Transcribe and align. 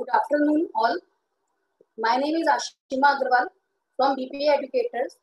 Good 0.00 0.08
afternoon, 0.14 0.68
all. 0.74 0.96
My 1.98 2.16
name 2.16 2.34
is 2.36 2.48
Ashima 2.48 3.08
Agarwal 3.14 3.48
from 3.98 4.16
BPA 4.16 4.56
Educators. 4.56 5.16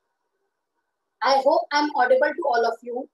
I 1.23 1.41
hope 1.43 1.63
I'm 1.71 1.89
audible 1.95 2.27
to 2.27 2.43
all 2.45 2.63
of 2.63 2.75
you. 2.83 3.09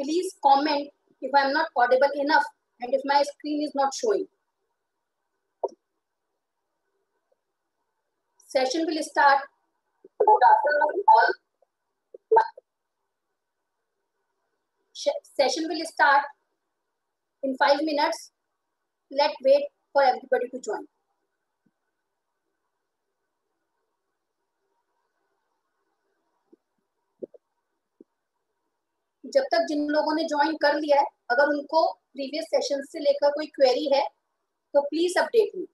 Please 0.00 0.34
comment 0.44 0.90
if 1.22 1.30
I'm 1.32 1.52
not 1.52 1.68
audible 1.76 2.10
enough 2.16 2.46
and 2.80 2.92
if 2.92 3.02
my 3.04 3.22
screen 3.22 3.62
is 3.62 3.70
not 3.76 3.94
showing. 3.94 4.26
Session 8.48 8.86
will 8.88 9.02
start. 9.04 9.38
Good 10.18 10.48
afternoon, 10.50 11.04
all. 11.14 11.32
session 14.98 15.68
will 15.68 15.84
start 15.86 16.22
in 17.42 17.56
5 17.56 17.82
minutes. 17.82 18.32
Let 19.10 19.30
wait 19.44 19.64
for 19.94 20.02
everybody 20.02 20.48
to 20.50 20.60
join. 20.60 20.86
जब 29.24 29.44
तक 29.52 29.64
जिन 29.68 29.88
लोगों 29.90 30.14
ने 30.16 30.22
join 30.24 30.56
कर 30.56 30.74
लिया 30.80 30.98
है, 31.00 31.06
अगर 31.30 31.48
उनको 31.48 31.80
previous 31.92 32.44
session 32.54 32.82
से 32.92 32.98
लेकर 32.98 33.30
कोई 33.30 33.46
क्वेरी 33.56 33.88
है 33.94 34.02
तो 34.74 34.80
please 34.82 35.18
update 35.18 35.56
me 35.56 35.66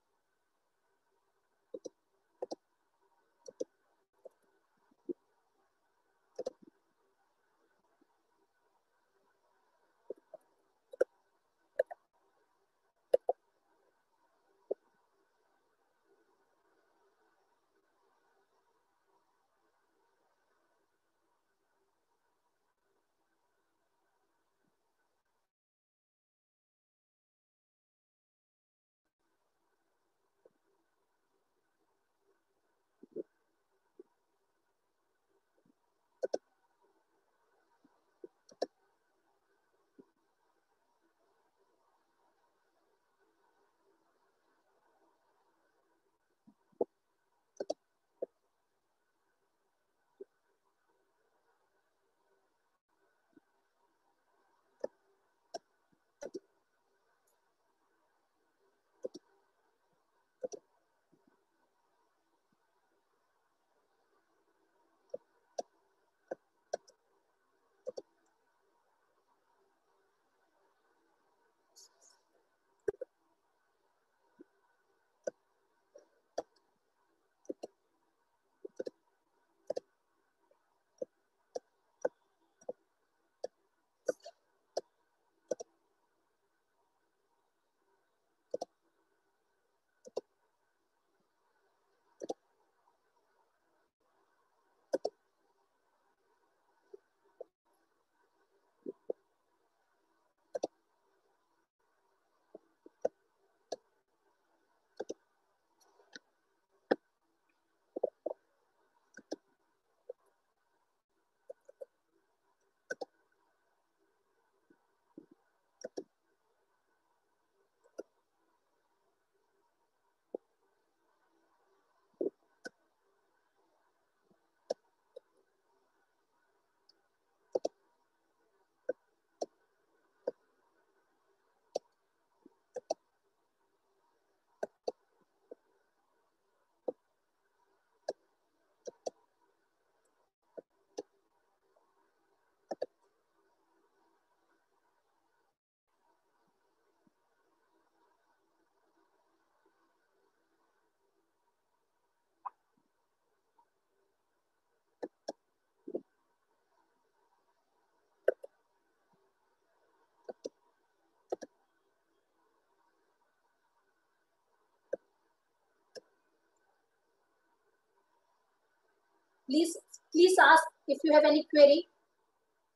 Please, 169.49 169.77
please 170.13 170.37
ask 170.41 170.63
if 170.89 170.99
you 171.05 171.13
have 171.15 171.25
any 171.25 171.47
query 171.53 171.89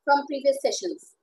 from 0.05 0.25
previous 0.27 0.57
sessions. 0.61 1.15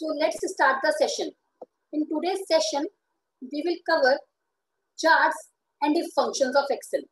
So 0.00 0.06
let's 0.18 0.38
start 0.54 0.76
the 0.82 0.94
session. 0.98 1.30
In 1.92 2.06
today's 2.08 2.40
session, 2.50 2.86
we 3.42 3.62
will 3.66 3.76
cover 3.86 4.18
charts 4.98 5.36
and 5.82 5.94
if 5.94 6.10
functions 6.14 6.56
of 6.56 6.64
Excel. 6.70 7.02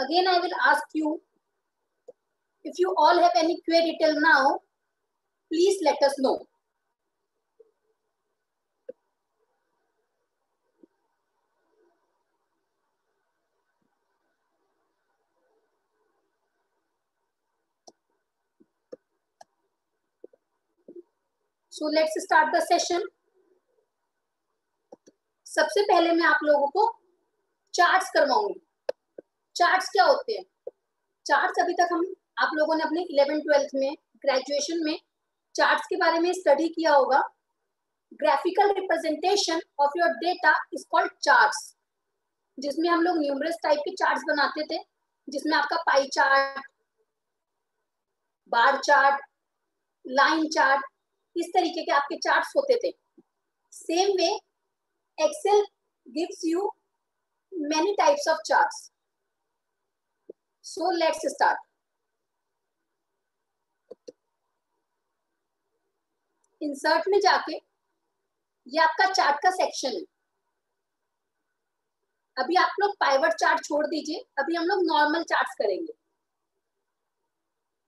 Again, 0.00 0.26
I 0.26 0.40
will 0.40 0.50
ask 0.66 0.82
you, 0.92 1.20
if 2.64 2.74
you 2.78 2.92
all 2.98 3.22
have 3.22 3.30
any 3.36 3.60
query 3.64 3.96
till 4.02 4.20
now, 4.20 4.58
please 5.52 5.78
let 5.84 6.02
us 6.04 6.14
know. 6.18 6.40
So 21.72 21.88
let's 21.88 22.14
start 22.18 22.54
the 22.54 22.60
session 22.60 23.02
सबसे 25.46 25.82
पहले 25.82 26.12
मैं 26.12 26.26
आप 26.26 26.40
लोगों 26.44 26.66
को 26.68 26.86
charts 27.74 28.10
करवाऊँगी। 28.10 28.60
Charts 29.56 29.88
क्या 29.88 30.04
होते 30.04 30.32
हैं? 30.32 30.44
Charts 31.26 31.62
अभी 31.62 31.72
तक 31.72 31.88
हम, 31.92 32.04
आप 32.38 32.50
लोगों 32.54 32.76
ने 32.76 32.84
अपने 32.84 33.02
इलेवन 33.02 33.40
ट्वेल्थ 33.40 33.70
में 33.74 33.94
ग्रेजुएशन 34.26 34.84
में 34.84 34.98
चार्ट्स 35.54 35.86
के 35.86 35.96
बारे 35.96 36.18
में 36.18 36.32
स्टडी 36.32 36.68
किया 36.68 36.94
होगा। 36.94 37.22
Graphical 38.12 38.74
representation 38.74 39.60
of 39.80 39.98
your 39.98 40.12
data 40.18 40.54
is 40.72 40.86
called 40.90 41.12
charts 41.22 41.74
जिसमें 42.58 42.88
हम 42.88 43.02
लोग 43.02 43.18
न्यूमरस 43.18 43.58
टाइप 43.62 43.78
के 43.78 43.94
चार्ट्स 43.94 44.22
बनाते 44.28 44.66
थे। 44.66 44.82
जिसमें 45.28 45.56
आपका 45.58 45.76
pie 45.76 46.06
chart 46.08 46.62
bar 48.52 48.80
chart 48.80 49.20
line 50.06 50.48
chart 50.48 50.86
इस 51.36 51.50
तरीके 51.54 51.84
के 51.84 51.92
आपके 51.92 52.16
चार्ट्स 52.18 52.52
होते 52.56 52.76
थे? 52.84 52.90
Same 53.72 54.12
way 54.18 54.28
Excel 55.18 55.64
gives 56.06 56.40
you 56.44 56.70
many 57.52 57.94
types 57.98 58.28
of 58.28 58.38
charts 58.46 58.90
so 60.64 60.90
let's 60.96 61.26
start 61.28 61.68
insert 66.60 67.04
में 67.08 67.18
जाके 67.20 67.54
ये 68.66 68.80
आपका 68.80 69.04
चार्ट 69.12 69.36
का 69.42 69.50
सेक्शन 69.50 69.88
है। 69.90 70.02
अभी 72.36 72.56
आप 72.56 72.74
लोग 72.80 72.94
पाइवट 73.00 73.32
चार्ट 73.34 73.64
छोड़ 73.64 73.86
दीजिए, 73.86 74.18
अभी 74.38 74.54
हम 74.56 74.64
लोग 74.64 74.82
नॉर्मल 74.84 75.22
चार्ट्स 75.24 75.54
करेंगे। 75.58 75.92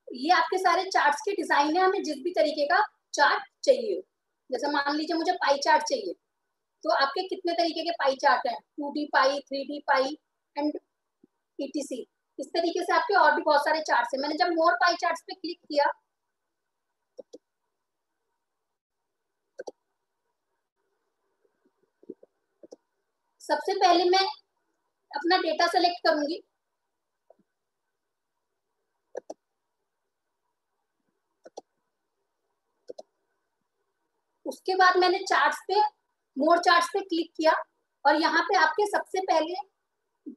ये 0.07 0.31
आपके 0.31 0.57
सारे 0.57 0.83
चार्ट्स 0.87 1.21
के 1.21 1.31
डिज़ाइन 1.33 1.75
है, 1.77 1.83
हमें 1.83 2.03
जिस 2.03 2.17
भी 2.23 2.31
तरीके 2.31 2.65
का 2.67 2.81
चार्ट 3.13 3.43
चाहिए। 3.65 4.01
जैसे 4.49 4.71
मान 4.71 4.95
लीजिए 4.97 5.17
मुझे 5.17 5.31
पाई 5.35 5.57
चार्ट 5.59 5.83
चाहिए 5.89 6.13
तो 6.83 6.93
आपके 6.93 7.27
कितने 7.27 7.53
तरीके 7.53 7.83
के 7.83 7.91
पाई 7.93 8.15
चार्ट 8.17 8.47
हैं? 8.47 8.57
Two 8.77 8.91
D 8.93 9.05
pie, 9.13 9.39
three 9.41 9.63
D 9.65 9.79
pie 9.87 10.17
and 10.55 10.79
ETC. 11.59 12.01
इस 12.39 12.47
तरीके 12.49 12.83
से 12.85 12.93
आपके 12.93 13.15
और 13.15 13.35
भी 13.35 13.41
बहुत 13.43 13.65
सारे 13.65 13.81
चार्ट 13.81 14.15
हैं। 14.15 14.21
मैंने 14.21 14.35
जब 14.37 14.53
मोर 14.53 14.73
पाई 14.81 14.95
चार्ट 15.01 15.19
पे 15.27 15.33
क्लिक 15.35 15.59
किया, 15.59 15.85
सबसे 23.41 23.73
पहले 23.75 24.03
मैं 24.09 24.25
अपना 25.11 25.37
डेटा 25.39 25.67
सेलेक्ट 25.67 26.07
करूँगी। 26.07 26.41
उसके 34.45 34.75
बाद 34.75 34.97
मैंने 34.97 35.19
चार्ट्स 35.23 35.59
पे 35.67 35.79
मोर 36.37 36.59
चार्ट्स 36.61 36.87
पे 36.93 36.99
क्लिक 37.01 37.31
किया 37.37 37.53
और 38.05 38.15
यहाँ 38.17 38.41
पे 38.43 38.57
आपके 38.57 38.85
सबसे 38.87 39.19
पहले 39.23 39.55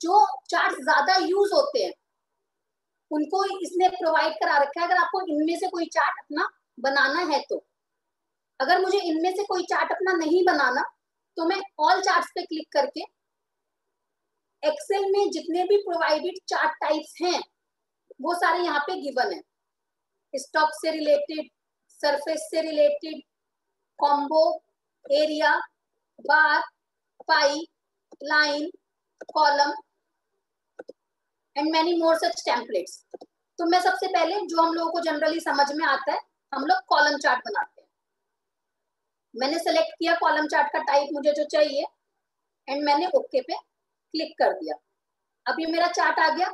जो 0.02 0.24
चार्ट 0.50 0.74
ज़्यादा 0.80 1.16
यूज़ 1.18 1.52
होते 1.54 1.84
हैं, 1.84 1.92
उनको 3.10 3.44
इसने 3.58 3.88
प्रोवाइड 3.90 4.32
करा 4.34 4.56
रखा 4.58 4.80
है। 4.80 4.86
अगर 4.86 4.96
आपको 4.96 5.20
इनमें 5.28 5.56
से 5.58 5.68
कोई 5.68 5.86
चार्ट 5.88 6.18
अपना 6.20 6.48
बनाना 6.80 7.20
है 7.32 7.40
तो। 7.50 7.64
अगर 8.60 8.80
मुझे 8.80 8.98
इनमें 9.00 9.30
से 9.32 9.44
कोई 9.44 9.62
चार्ट 9.64 9.92
अपना 9.92 10.12
नहीं 10.16 10.44
बनाना 10.44 10.82
तो 11.36 11.44
मैं 11.46 11.60
ऑल 11.80 12.00
चार्ट्स 12.02 12.30
पे 12.34 12.42
क्लिक 12.44 12.68
करके 12.72 13.00
एक्सेल 14.62 15.04
में 15.12 15.30
जितने 15.30 15.64
भी 15.64 15.76
प्रोवाइडेड 15.78 16.38
चार्ट 16.48 16.72
टाइप्स 16.80 17.14
हैं, 17.22 17.40
वो 18.20 18.34
सारे 18.36 18.60
यहाँ 18.60 18.80
पे 18.80 19.00
गिवन 19.00 19.32
है। 19.32 19.40
स्टॉक 20.34 20.70
से 20.74 20.90
रिलेटेड 20.90 21.48
सरफेस 22.00 22.48
से 22.50 22.60
related 22.62 23.20
combo 23.98 24.42
area 25.04 25.56
bar 26.28 26.60
pie 27.28 27.60
line 28.24 28.70
column 29.34 29.72
and 31.56 31.70
many 31.72 31.96
more 31.98 32.16
such 32.18 32.42
templates 32.46 33.04
तो 33.58 33.66
मैं 33.66 33.80
सबसे 33.80 34.06
पहले 34.08 34.40
जो 34.46 34.62
हम 34.62 34.74
लोगों 34.74 34.90
को 34.92 35.00
जनरली 35.00 35.40
समझ 35.40 35.66
में 35.72 35.84
आता 35.86 36.12
है, 36.12 36.18
हम 36.52 36.64
लोग 36.66 36.78
कॉलम 36.88 37.16
चार्ट 37.18 37.40
बनाते 37.46 37.80
हैं। 37.80 37.88
मैंने 39.34 39.58
सेलेक्ट 39.58 39.92
किया 39.98 40.14
कॉलम 40.20 40.46
चार्ट 40.48 40.72
का 40.72 40.82
टाइप 40.84 41.08
मुझे 41.14 41.32
जो 41.32 41.44
चाहिए 41.52 41.84
एंड 42.68 42.84
मैंने 42.84 43.06
ओके 43.16 43.40
पे 43.42 43.56
क्लिक 43.56 44.34
कर 44.38 44.52
दिया। 44.54 44.76
अब 45.46 45.60
ये 45.60 45.66
मेरा 45.72 45.86
चार्ट 45.92 46.18
आ 46.20 46.28
गया 46.36 46.52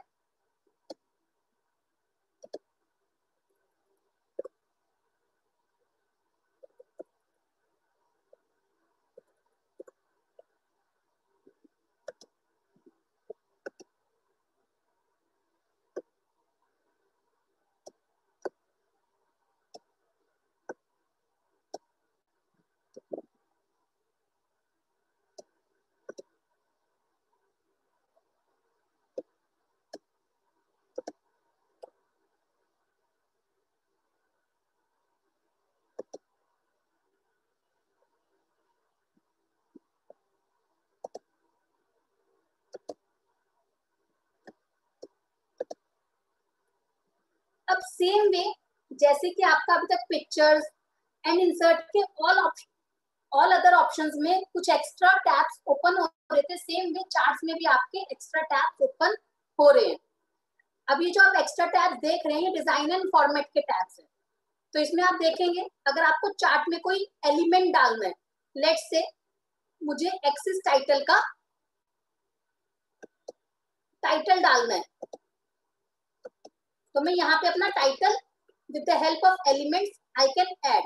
अब 47.69 47.79
सेम 48.03 48.29
वे 48.31 48.45
जैसे 49.01 49.31
कि 49.31 49.43
आपका 49.45 49.75
अभी 49.75 49.87
तक 49.87 50.05
पिक्चर्स 50.09 50.65
एंड 51.25 51.41
इंसर्ट 51.41 51.81
के 51.89 52.03
all 52.03 52.39
option 52.39 52.71
all 53.33 53.53
other 53.53 53.75
options 53.75 54.15
में 54.21 54.43
कुछ 54.53 54.69
एक्स्ट्रा 54.71 55.13
टैब्स 55.27 55.61
ओपन 55.71 55.99
हो 55.99 56.07
रहे 56.33 56.43
थे 56.43 56.57
सेम 56.59 56.89
वे 56.95 57.03
चार्ट्स 57.13 57.45
में 57.45 57.55
भी 57.57 57.65
आपके 57.73 58.01
एक्स्ट्रा 58.03 58.43
टैब्स 58.49 58.83
ओपन 58.83 59.15
हो 59.59 59.71
रहे 59.71 59.87
हैं। 59.87 59.99
अब 60.89 61.03
ये 61.03 61.11
जो 61.11 61.23
आप 61.23 61.37
एक्स्ट्रा 61.41 61.67
टैब्स 61.69 62.01
देख 62.01 62.27
रहे 62.27 62.41
हैं 62.41 62.53
डिज़ाइन 62.53 62.91
एंड 62.93 63.07
फॉर्मेट 63.09 63.47
के 63.47 63.61
टैब्स 63.63 63.99
हैं। 64.01 64.07
तो 64.75 64.81
इसमें 64.81 65.03
आप 65.05 65.15
देखेंगे, 65.23 65.63
अगर 65.87 66.03
आपको 66.03 66.33
चार्ट 66.35 66.69
में 66.69 66.79
कोई 66.81 67.07
एलिमेंट 67.27 67.73
डालना 67.75 68.07
है 68.07 68.13
लेट 68.57 68.79
से 68.81 69.03
मुझे 69.81 70.09
एक्सिस 70.27 70.61
टाइटल 70.65 71.05
का 71.05 71.21
टाइटल 74.03 74.43
डालना 74.43 74.75
है 74.75 74.83
तो 76.95 77.01
मैं 77.01 77.13
यहाँ 77.15 77.37
पे 77.43 77.49
अपना 77.49 77.69
title 77.77 78.17
with 78.71 78.85
the 78.89 78.97
help 79.03 79.25
of 79.27 79.49
elements 79.51 79.99
I 80.21 80.27
can 80.39 80.55
add 80.67 80.85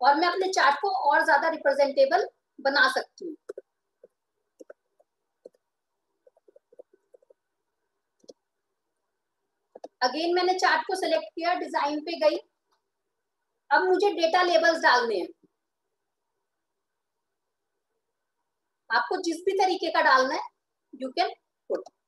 और 0.00 0.14
मैं 0.16 0.28
अपने 0.28 0.48
चार्ट 0.52 0.76
को 0.82 0.90
और 1.10 1.24
ज़्यादा 1.24 1.48
रिप्रेजेंटेबल 1.50 2.26
बना 2.58 2.88
सकती 2.90 3.24
हूँ। 3.24 3.36
अगेन 10.02 10.34
मैंने 10.34 10.52
चार्ट 10.58 10.82
को 10.86 10.94
सिलेक्ट 10.96 11.24
किया 11.34 11.54
डिज़ाइन 11.56 12.00
पे 12.02 12.16
गई। 12.20 12.36
अब 13.70 13.82
मुझे 13.84 14.10
डेटा 14.14 14.42
लेबल्स 14.42 14.80
डालने 14.82 15.16
हैं। 15.16 15.28
आपको 18.90 19.16
जिस 19.22 19.36
भी 19.46 19.52
तरीके 19.58 19.90
का 19.90 20.00
डालना 20.02 20.34
है 20.34 20.40
यू 20.94 21.08
कैन 21.10 21.30
put 21.70 21.99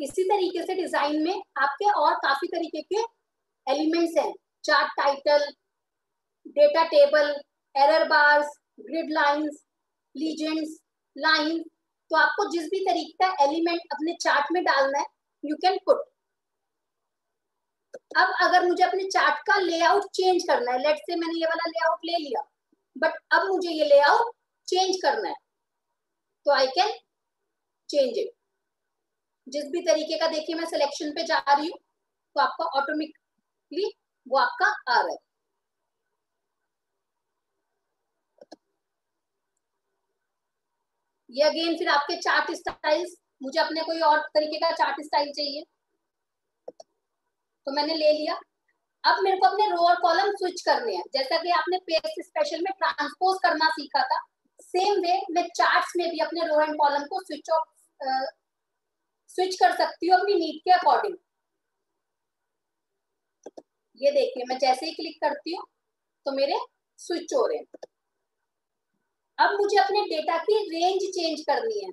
इसी 0.00 0.24
तरीके 0.24 0.62
से 0.66 0.74
डिज़ाइन 0.74 1.22
में 1.22 1.42
आपके 1.58 1.90
और 1.92 2.14
काफ़ी 2.18 2.48
तरीके 2.48 2.82
के 2.84 3.02
एलिमेंट्स 3.66 4.16
हैं। 4.18 4.32
Chart 4.64 4.92
title 4.96 5.46
data 6.56 6.84
table 6.86 7.34
error 7.74 8.04
bars 8.08 8.56
grid 8.80 9.10
lines 9.12 9.62
legends 10.14 10.78
line 11.16 11.62
तो 12.10 12.16
आपको 12.16 12.50
जिस 12.50 12.64
भी 12.66 12.84
तरीके 12.84 13.24
का 13.24 13.44
एलिमेंट 13.44 13.80
अपने 13.92 14.14
चार्ट 14.20 14.52
में 14.52 14.62
डालना 14.64 14.98
है 14.98 15.04
यू 15.44 15.56
कैन 15.56 15.78
पुट 15.86 16.08
अब 18.16 18.32
अगर 18.42 18.66
मुझे 18.66 18.82
अपने 18.84 19.04
चार्ट 19.08 19.42
का 19.46 19.56
लेआउट 19.60 20.10
चेंज 20.14 20.42
करना 20.48 20.72
है 20.72 20.78
लेट 20.78 20.96
से 21.00 21.16
मैंने 21.16 21.38
ये 21.40 21.46
वाला 21.46 21.68
लेआउट 21.68 22.04
ले 22.04 22.16
लिया 22.18 22.42
बट 22.96 23.18
अब 23.32 23.46
मुझे 23.48 23.70
ये 23.70 23.84
लेआउट 23.84 24.32
चेंज 24.68 24.96
करना 25.02 25.28
है 25.28 25.34
तो 26.46 26.52
आई 26.52 26.66
कैन 26.74 26.98
चेंज 27.88 28.18
इट 28.18 28.32
जिस 29.50 29.64
भी 29.72 29.80
तरीके 29.84 30.18
का 30.18 30.26
देखिए 30.28 30.56
मैं 30.56 30.66
सिलेक्शन 30.66 31.10
पे 31.12 31.24
जा 31.24 31.38
रही 31.48 31.68
हूँ 31.68 31.78
तो 32.36 32.40
आपका 32.40 32.64
ऑटोमेटिकली 32.80 33.90
वो 34.26 34.38
आपका 34.38 34.66
आ 34.88 35.00
रहा 35.00 35.12
है। 35.12 35.16
ये 41.30 41.42
अगेन 41.44 41.76
फिर 41.78 41.88
आपके 41.88 42.16
चार्ट 42.20 42.50
स्टाइल्स 42.56 43.14
मुझे 43.42 43.60
अपने 43.60 43.82
कोई 43.82 44.00
और 44.02 44.18
तरीके 44.34 44.58
का 44.60 44.70
चार्ट 44.74 45.00
स्टाइल 45.04 45.30
चाहिए। 45.36 45.62
तो 47.66 47.72
मैंने 47.72 47.94
ले 47.94 48.12
लिया। 48.12 48.34
अब 49.04 49.22
मेरे 49.24 49.36
को 49.36 49.46
अपने 49.46 49.66
रो 49.70 49.86
और 49.88 49.96
कॉलम 50.02 50.30
स्विच 50.32 50.60
करने 50.62 50.94
हैं। 50.96 51.02
जैसा 51.14 51.38
कि 51.42 51.50
आपने 51.50 51.78
पेस्ट 51.86 52.20
स्पेशल 52.22 52.62
में 52.64 52.72
ट्रांसपोज 52.78 53.38
करना 53.44 53.68
सीखा 53.70 54.02
था 54.04 54.18
सेम 54.60 55.00
वे 55.02 55.20
मैं 55.32 55.46
चार्ट्स 55.56 55.92
में 55.96 56.08
भी 56.10 56.18
अपने 56.20 56.46
रो 56.46 56.60
एंड 56.62 56.74
कॉलम 56.78 57.04
को 57.04 57.20
स्विच 57.22 57.50
ऑफ़ 57.50 57.64
स्विच 59.30 59.54
कर 59.56 59.76
सकती 59.76 60.08
हूँ 60.08 60.18
अपनी 60.18 60.34
नीड 60.34 60.60
के 60.64 60.70
अकॉर्डिंग 60.72 61.16
ये 64.00 64.10
देखिए, 64.10 64.44
मैं 64.48 64.56
जैसे 64.58 64.86
ही 64.86 64.92
क्लिक 64.92 65.16
करती 65.24 65.54
हूँ 65.56 65.64
तो 66.26 66.32
मेरे 66.32 66.58
स्विच 66.98 67.34
हो 67.34 67.46
रहे 67.46 67.58
हैं। 67.58 67.66
अब 69.38 69.56
मुझे 69.60 69.78
अपने 69.80 70.00
डेटा 70.06 70.36
की 70.44 70.56
रेंज 70.70 71.02
चेंज 71.14 71.40
करनी 71.40 71.84
है। 71.84 71.90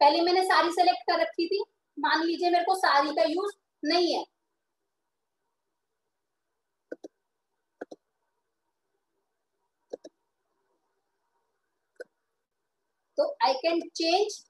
पहले 0.00 0.20
मैंने 0.22 0.42
सारी 0.44 0.70
सेलेक्ट 0.72 1.02
कर 1.10 1.20
रखी 1.20 1.46
थी। 1.48 1.62
मान 1.96 2.24
लीजिए 2.26 2.50
मेरे 2.50 2.64
को 2.64 2.74
सारी 2.76 3.14
का 3.16 3.24
यूज़ 3.24 3.54
नहीं 3.82 4.14
है। 4.14 4.24
तो 13.18 13.24
I 13.46 13.54
can 13.54 13.80
change 13.96 14.42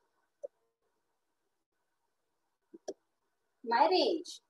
my 3.65 3.89
range. 3.91 4.41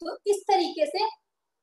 तो 0.00 0.16
इस 0.26 0.42
तरीके 0.48 0.86
से 0.86 1.04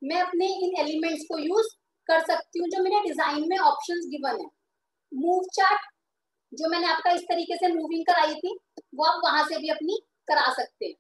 मैं 0.02 0.22
अपने 0.22 0.46
इन 0.66 0.76
एलिमेंट्स 0.82 1.24
को 1.32 1.38
यूज़ 1.40 1.74
कर 2.10 2.26
सकती 2.26 2.60
हूँ, 2.60 2.68
जो 2.70 2.84
मेरे 2.84 3.02
डिज़ाइन 3.02 3.48
में 3.50 3.58
ऑप्शंस 3.60 4.06
गिवन 4.08 4.42
है। 4.42 4.48
मूव 5.12 5.44
चार्ट 5.54 5.88
जो 6.52 6.70
मैंने 6.70 6.88
आपका 6.88 7.12
इस 7.12 7.22
तरीके 7.24 7.56
से 7.58 7.68
मूविंग 7.70 8.06
कराई 8.06 8.34
थी, 8.36 8.58
वो 8.96 9.06
आप 9.06 9.22
वहाँ 9.24 9.44
से 9.48 9.58
भी 9.58 9.70
अपनी 9.70 9.98
करा 10.28 10.52
सकते 10.54 10.86
हैं। 10.86 10.96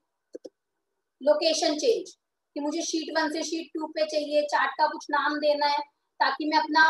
लोकेशन 1.22 1.78
चेंज 1.78 2.12
कि 2.56 2.60
मुझे 2.60 2.82
शीट 2.82 3.18
वन 3.18 3.32
से 3.32 3.44
शीट 3.44 3.70
टू 3.74 3.88
पे 3.88 4.06
चाहिए 4.06 4.42
चार्ट 4.46 4.72
का 4.72 4.88
कुछ 4.88 5.06
नाम 5.12 5.38
देना 5.39 5.68
है, 5.68 5.80
ताकि 6.20 6.50
मैं 6.50 6.58
अपना 6.58 6.84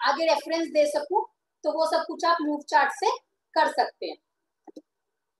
आगे 0.00 0.26
रेफरेंस 0.26 0.68
दे 0.68 0.86
सकूँ 0.88 1.24
तो 1.64 1.72
वो 1.72 1.86
सब 1.86 2.04
कुछ 2.06 2.24
आप 2.24 2.36
मूव 2.42 2.60
चार्ट 2.68 2.92
से 2.94 3.10
कर 3.54 3.72
सकते 3.72 4.06
हैं। 4.06 4.16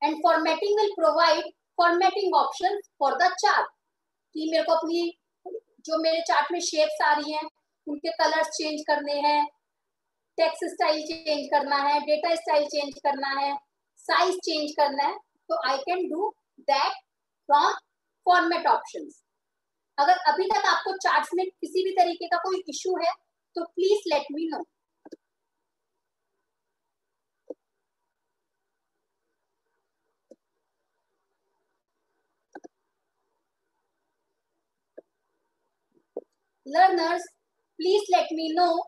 And 0.02 0.16
formatting 0.22 0.78
will 0.80 0.92
provide 0.94 1.44
formatting 1.78 2.34
option 2.34 2.80
for 2.98 3.14
the 3.18 3.30
chart 3.40 3.68
कि 4.34 4.50
मेरे 4.50 4.64
को 4.64 4.72
अपनी 4.72 5.17
जो 5.88 5.98
मेरे 5.98 6.20
चार्ट 6.28 6.52
में 6.52 6.60
शेप्स 6.62 7.02
आ 7.02 7.12
रही 7.12 7.32
हैं, 7.32 7.46
उनके 7.86 8.10
कलर्स 8.12 8.48
चेंज 8.56 8.80
करने 8.86 9.20
हैं 9.20 9.44
टेक्स 10.38 10.58
स्टाइल 10.72 11.02
चेंज 11.02 11.46
करना 11.52 11.76
है 11.82 12.00
डेटा 12.02 12.34
स्टाइल 12.34 12.66
चेंज 12.66 12.98
करना 13.04 13.28
है 13.40 13.54
साइज़ 14.04 14.36
चेंज 14.44 14.70
करना 14.72 15.04
है 15.04 15.16
तो 15.48 15.56
I 15.68 15.78
can 15.78 16.08
do 16.08 16.28
that 16.68 16.92
from 17.48 17.72
format 18.26 18.66
option 18.66 19.08
अगर 19.98 20.18
अभी 20.32 20.46
तक 20.46 20.66
आपको 20.66 20.96
चार्ट 20.98 21.28
में 21.34 21.44
किसी 21.46 21.84
भी 21.84 21.90
तरीके 21.92 22.26
का 22.26 22.38
कोई 22.38 22.62
इशू 22.68 22.96
है 22.96 23.12
तो 23.56 23.64
please 23.66 24.08
let 24.14 24.26
me 24.32 24.48
know 24.48 24.62
Learners, 36.74 37.22
please 37.80 38.02
let 38.12 38.30
me 38.30 38.52
know 38.54 38.84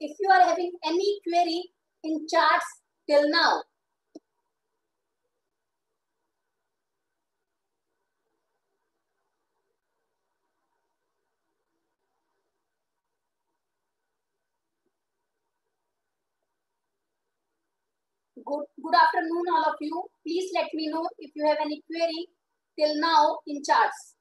if 0.00 0.16
you 0.18 0.30
are 0.30 0.40
having 0.48 0.72
any 0.84 1.20
query 1.26 1.62
in 2.02 2.26
charts 2.26 2.66
till 3.08 3.28
now. 3.28 3.62
Good, 18.36 18.64
good 18.82 18.94
afternoon 18.94 19.44
all 19.54 19.64
of 19.70 19.76
you. 19.80 20.04
Please 20.22 20.50
let 20.54 20.68
me 20.72 20.88
know 20.88 21.08
if 21.18 21.30
you 21.34 21.46
have 21.46 21.58
any 21.60 21.82
query 21.86 22.28
till 22.78 23.00
now 23.00 23.38
in 23.46 23.62
charts. 23.62 24.13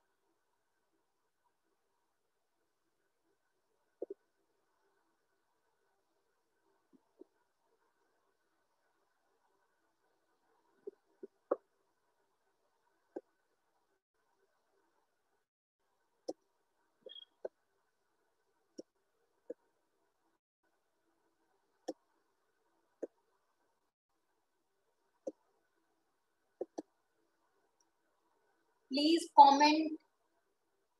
Please 28.94 29.28
comment 29.36 29.94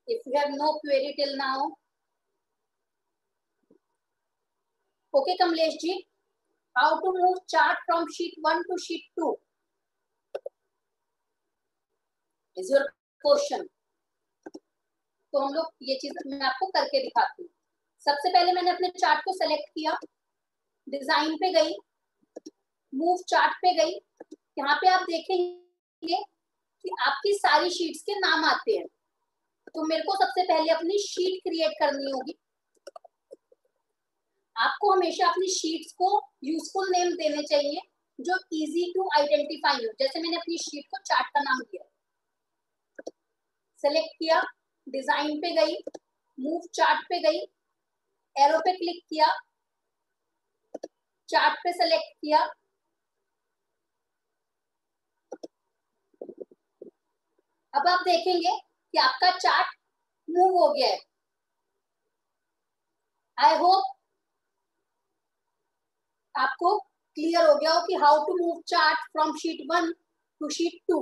if 0.08 0.22
you 0.26 0.34
have 0.36 0.50
no 0.52 0.80
query 0.80 1.14
till 1.16 1.38
now. 1.38 1.74
Okay, 5.14 5.36
Kamlesh 5.40 5.78
ji. 5.80 6.08
How 6.76 7.00
to 7.00 7.14
move 7.14 7.38
chart 7.48 7.78
from 7.86 8.06
sheet 8.12 8.34
1 8.42 8.64
to 8.64 8.82
sheet 8.84 9.04
2? 9.16 9.36
Is 12.58 12.72
your 12.72 12.88
question. 13.22 13.70
तो 15.34 15.40
हम 15.40 15.54
लोग 15.54 15.70
ये 15.84 15.96
चीज़ 16.02 16.14
मैं 16.28 16.40
आपको 16.48 16.66
करके 16.72 17.00
दिखाती 17.02 17.44
हूँ 17.44 17.50
सबसे 18.02 18.30
पहले 18.34 18.52
मैंने 18.54 18.72
अपने 18.72 18.90
चार्ट 18.98 19.22
को 19.26 19.34
सेलेक्ट 19.34 19.70
किया 19.70 19.98
डिज़ाइन 20.88 21.36
पे 21.44 21.52
गई 21.54 21.74
मूव 22.94 23.24
चार्ट 23.30 23.56
पे 23.62 23.74
गई 23.78 23.98
यहाँ 24.58 24.76
पे 24.82 24.90
आप 24.90 25.06
देखेंगे 25.10 26.22
कि 26.86 26.96
आपकी 27.08 27.34
सारी 27.34 27.70
शीट्स 27.70 28.02
के 28.02 28.20
नाम 28.20 28.46
आते 28.46 28.78
हैं। 28.78 28.86
तो 29.68 29.86
मेरे 29.88 30.04
को 30.04 30.16
सबसे 30.16 30.44
पहले 30.44 30.72
अपनी 30.72 30.98
शीट 31.00 31.42
क्रिएट 31.44 31.74
करनी 31.80 32.12
होगी। 32.12 32.38
आपको 34.56 34.92
हमेशा 34.92 35.28
अपनी 35.28 35.48
शीट्स 35.50 35.94
को 35.94 36.10
यूजफुल 36.44 36.90
नेम 36.90 37.14
देने 37.14 37.44
चाहिए, 37.44 37.80
जो 38.20 38.36
इजी 38.54 38.92
टू 38.94 39.08
आइडेंटिफाई 39.18 39.86
हो। 39.86 39.92
जैसे 40.00 40.22
मैंने 40.22 40.38
अपनी 40.38 40.58
शीट 40.58 40.86
को 40.86 41.02
चार्ट 41.04 41.28
का 41.28 41.42
नाम 41.42 41.60
दिया। 41.62 41.90
सेलेक्ट 43.84 44.14
किया 44.20 44.42
डिज़ाइन 44.88 45.40
पे 45.42 45.52
गई 45.56 45.74
मूव 46.38 46.68
चार्ट 46.74 47.02
पे 47.10 47.20
गई 47.22 47.40
एरो 48.36 48.60
पे 48.60 48.72
क्लिक 48.78 49.04
किया 49.10 49.28
चार्ट 51.30 51.60
पे 51.64 51.72
सेलेक्ट 51.74 52.14
किया 52.22 52.46
अब 57.74 57.88
आप 57.88 58.04
देखेंगे 58.06 58.58
कि 58.94 58.98
आपका 59.00 59.30
चार्ट 59.38 59.76
मूव 60.28 60.58
हो 60.58 60.72
गया 60.74 60.88
है। 60.88 61.00
आई 63.38 63.58
होप 63.58 63.84
आपको 66.36 66.78
क्लियर 66.80 67.46
हो 67.46 67.56
गया 67.56 67.72
हो 67.74 67.86
कि 67.88 67.96
how 68.04 68.24
to 68.28 68.38
move 68.38 68.62
chart 68.68 69.00
from 69.12 69.36
sheet 69.38 69.66
one 69.72 69.92
to 70.42 70.50
sheet 70.60 70.80
two 70.92 71.02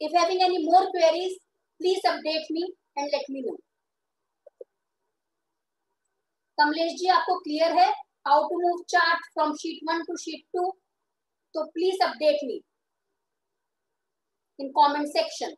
if 0.00 0.14
having 0.14 0.40
any 0.42 0.58
more 0.62 0.80
queries, 0.90 1.36
please 1.80 2.02
update 2.04 2.48
me 2.50 2.64
and 2.96 3.14
let 3.14 3.30
me 3.30 3.42
know 3.44 3.56
Kamlesh 6.58 6.92
ji, 6.98 7.06
आपको 7.08 7.38
क्लियर 7.40 7.72
है? 7.78 7.88
How 8.26 8.42
to 8.48 8.58
move 8.60 8.82
chart 8.88 9.24
from 9.32 9.54
sheet 9.62 9.80
one 9.88 10.02
to 10.04 10.16
sheet 10.16 10.44
two 10.54 10.70
तो 11.54 11.64
please 11.72 12.02
update 12.04 12.44
me 12.44 12.60
in 14.58 14.68
comment 14.72 15.06
section 15.08 15.54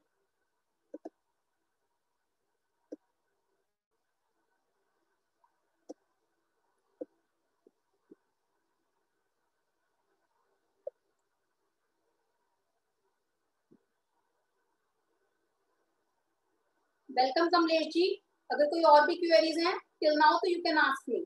welcome 17.11 17.49
Kamlesh 17.51 17.87
ji 17.93 18.03
अगर 18.51 18.67
कोई 18.67 18.83
और 18.89 19.07
भी 19.07 19.15
queries 19.19 19.59
हैं 19.67 19.75
till 20.01 20.19
now 20.19 20.37
तो 20.39 20.51
you 20.51 20.59
can 20.63 20.79
ask 20.79 21.09
मी 21.11 21.25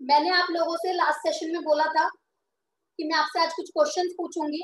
मैंने 0.00 0.30
आप 0.30 0.46
लोगों 0.50 0.76
से 0.76 0.92
लास्ट 0.92 1.26
सेशन 1.26 1.52
में 1.52 1.62
बोला 1.62 1.84
था 1.94 2.08
कि 2.98 3.04
मैं 3.04 3.16
आपसे 3.18 3.40
आज 3.40 3.52
कुछ 3.54 3.70
क्वेश्चन 3.70 4.08
पूछूँगी। 4.16 4.62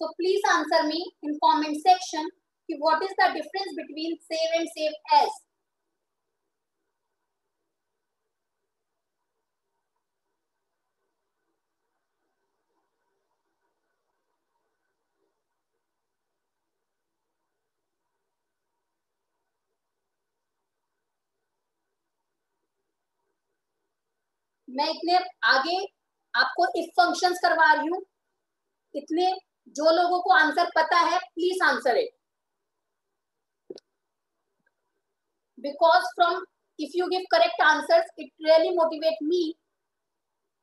तो 0.00 0.08
please 0.08 0.48
answer 0.50 0.82
me 0.86 0.98
in 1.24 1.36
comment 1.36 1.76
section 1.76 2.28
कि 2.68 2.74
what 2.82 3.02
is 3.02 3.14
the 3.20 3.30
difference 3.34 3.72
between 3.76 4.16
save 4.22 4.54
and 4.54 4.68
save 4.68 4.92
as 5.14 5.30
मैं 24.70 24.88
इतने 24.90 25.16
आगे 25.48 25.76
आपको 26.34 26.66
इफ़ 26.80 26.90
फ़ंक्शंस 27.00 27.38
करवा 27.44 27.72
रही 27.72 27.88
हूँ। 27.88 28.00
इतने 28.94 29.30
जो 29.76 29.90
लोगों 29.92 30.20
को 30.22 30.32
आंसर 30.34 30.70
पता 30.76 30.98
है 31.00 31.18
please 31.18 31.62
answer 31.64 31.96
it 31.98 32.10
because 35.58 36.04
from 36.16 36.42
if 36.78 36.92
you 36.96 37.06
give 37.08 37.24
correct 37.32 37.62
answers 37.62 38.10
it 38.18 38.30
really 38.46 38.70
motivate 38.76 39.18
me 39.24 39.42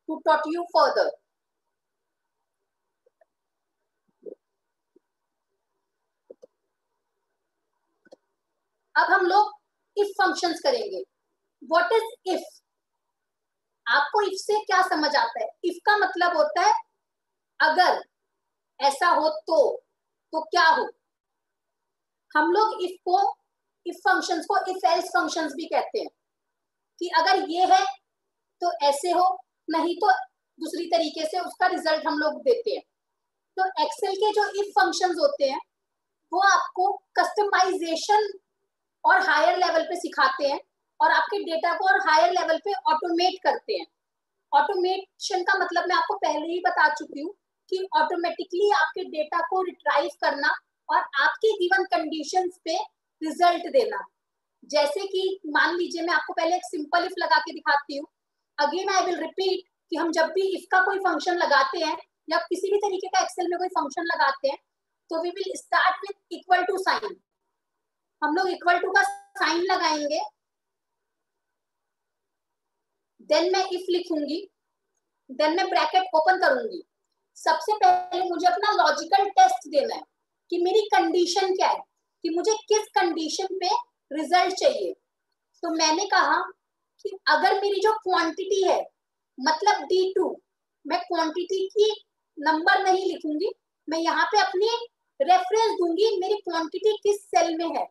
to 0.08 0.16
taught 0.26 0.42
you 0.54 0.62
further 0.76 1.10
अब 8.96 9.12
हम 9.12 9.26
लोग 9.26 9.52
इफ़ 9.96 10.08
फ़ंक्शंस 10.18 10.60
करेंगे। 10.62 11.02
व्हाट 11.62 11.92
इज़ 11.92 12.34
इफ़ 12.34 12.44
आपको 13.88 14.22
इफ़ 14.22 14.36
से 14.36 14.58
क्या 14.64 14.80
समझ 14.88 15.14
आता 15.16 15.40
है? 15.40 15.48
इफ़ 15.64 15.78
का 15.86 15.96
मतलब 15.98 16.36
होता 16.36 16.62
है, 16.62 16.72
अगर 17.60 18.02
ऐसा 18.80 19.08
हो 19.10 19.28
तो 19.48 19.60
तो 20.32 20.40
क्या 20.42 20.66
हो? 20.70 20.88
हम 22.30 22.50
लोग 22.52 22.82
इफ़ 22.84 22.96
को 23.04 23.18
इफ़ 23.86 23.96
फ़ंक्शंस 23.98 24.46
को 24.46 24.56
इफ़ 24.70 24.86
एल्स 24.86 25.04
फ़ंक्शंस 25.08 25.52
भी 25.56 25.66
कहते 25.66 25.98
हैं 26.00 26.08
कि 27.00 27.08
अगर 27.18 27.44
ये 27.50 27.66
है 27.66 27.84
तो 28.62 28.72
ऐसे 28.88 29.10
हो, 29.12 29.26
नहीं 29.68 29.94
तो 29.96 30.10
दूसरी 30.58 30.86
तरीके 30.88 31.26
से 31.26 31.40
उसका 31.40 31.66
रिज़ल्ट 31.68 32.06
हम 32.06 32.18
लोग 32.18 32.40
देते 32.42 32.70
हैं। 32.70 32.82
तो 33.56 33.66
एक्सेल 33.84 34.14
के 34.16 34.30
जो 34.32 34.44
इफ़ 34.62 34.70
फ़ंक्शंस 34.80 35.16
होते 35.20 35.44
हैं, 35.44 35.60
वो 36.32 36.40
आपको 36.48 36.92
कस्टमाइजेशन 37.18 38.28
और 39.04 39.20
हायर 39.28 39.56
लेवल 39.58 39.82
पे 39.84 39.96
सिखाते 40.00 40.48
हैं। 40.48 40.60
और 41.00 41.12
आपके 41.12 41.42
डेटा 41.44 41.74
को 41.74 41.88
और 41.88 41.98
हायर 42.08 42.30
लेवल 42.32 42.58
पे 42.58 42.72
ऑटोमेट 42.92 43.38
करते 43.42 43.72
हैं। 43.72 43.86
ऑटोमेशन 44.52 45.42
का 45.42 45.58
मतलब 45.58 45.88
मैं 45.88 45.96
आपको 45.96 46.14
पहले 46.16 46.46
ही 46.46 46.60
बता 46.66 46.88
चुकी 46.94 47.20
हूँ 47.20 47.34
कि 47.72 47.86
ऑटोमेटिकली 47.96 48.70
आपके 48.72 49.04
डेटा 49.06 49.40
को 49.40 49.62
रिट्राइव 49.62 50.10
करना 50.22 50.52
और 50.88 50.98
आपकी 51.22 51.52
गिवन 51.58 51.84
कंडीशंस 51.84 52.58
पे 52.64 52.76
रिज़ल्ट 53.22 53.66
देना। 53.72 54.04
जैसे 54.70 55.06
कि 55.06 55.40
मान 55.46 55.74
लीजिए 55.76 56.02
मैं 56.02 56.14
आपको 56.14 56.32
पहले 56.32 56.56
एक 56.56 56.64
सिंपल 56.64 57.04
इफ़ 57.04 57.18
लगा 57.18 57.38
के 57.38 57.52
दिखाती 57.52 57.96
हूँ। 57.96 58.06
अगेन 58.58 58.88
आई 58.88 59.04
विल 59.06 59.18
रिपीट 59.20 59.68
कि 59.92 59.96
हम 59.96 60.10
जब 60.12 60.32
भी 60.32 60.46
इफ़ 60.56 60.66
का 60.70 60.80
कोई 60.80 60.98
फ़ंक्शन 60.98 61.36
लगाते 61.36 61.78
हैं 61.78 61.96
या 62.30 62.38
किसी 62.38 62.70
भी 62.72 62.78
तरीके 62.78 63.08
का 63.08 63.20
एक्सेल 63.20 63.48
में 63.50 63.58
कोई 63.58 63.68
फ़ंक्शन 63.68 64.04
लगाते 64.04 64.48
हैं 64.48 64.58
तो 65.10 65.22
we 65.22 65.30
will 65.30 65.52
start 65.56 66.00
with 66.02 66.38
equal 66.38 66.64
to 66.64 66.78
sign 66.78 67.16
हम 68.22 68.34
लोग 68.34 68.48
इक्वल 68.48 68.78
टू 68.78 68.90
का 68.92 69.02
साइन 69.02 69.62
लगाएँगे 69.62 70.20
देन 73.30 73.50
मैं 73.52 73.64
इफ़ 73.68 73.90
लिखूँगी 73.90 74.40
देन 75.30 75.56
मैं 75.56 75.68
ब्रैकेट 75.70 76.14
ओपन 76.14 76.40
करूँगी। 76.40 76.82
सबसे 77.36 77.74
पहले 77.76 78.28
मुझे 78.30 78.46
अपना 78.46 78.72
लॉजिकल 78.74 79.28
टेस्ट 79.30 79.68
देना 79.70 79.94
है 79.94 80.02
कि 80.52 80.58
मेरी 80.58 80.80
कंडीशन 80.94 81.54
क्या 81.54 81.68
है, 81.68 81.80
कि 82.24 82.30
मुझे 82.30 82.52
किस 82.68 82.86
कंडीशन 82.94 83.54
पे 83.54 83.68
रिज़ल्ट 84.12 84.54
चाहिए। 84.54 84.92
तो 85.62 85.70
मैंने 85.74 86.04
कहा 86.06 86.40
कि 87.04 87.10
अगर 87.28 87.60
मेरी 87.60 87.80
जो 87.80 87.92
क्वांटिटी 87.98 88.62
है 88.62 88.80
मतलब 89.38 89.84
डी 89.84 90.12
टू 90.16 90.30
मैं 90.84 90.98
क्वांटिटी 91.00 91.66
की 91.68 91.90
नंबर 92.38 92.82
नहीं 92.82 93.04
लिखूँगी, 93.06 93.50
मैं 93.88 93.98
यहाँ 93.98 94.24
पे 94.26 94.40
अपनी 94.40 94.68
रेफरेंस 95.20 95.70
दूँगी, 95.72 96.16
मेरी 96.20 96.34
क्वांटिटी 96.38 96.96
किस 96.98 97.22
सेल 97.26 97.56
में 97.56 97.76
है। 97.76 97.86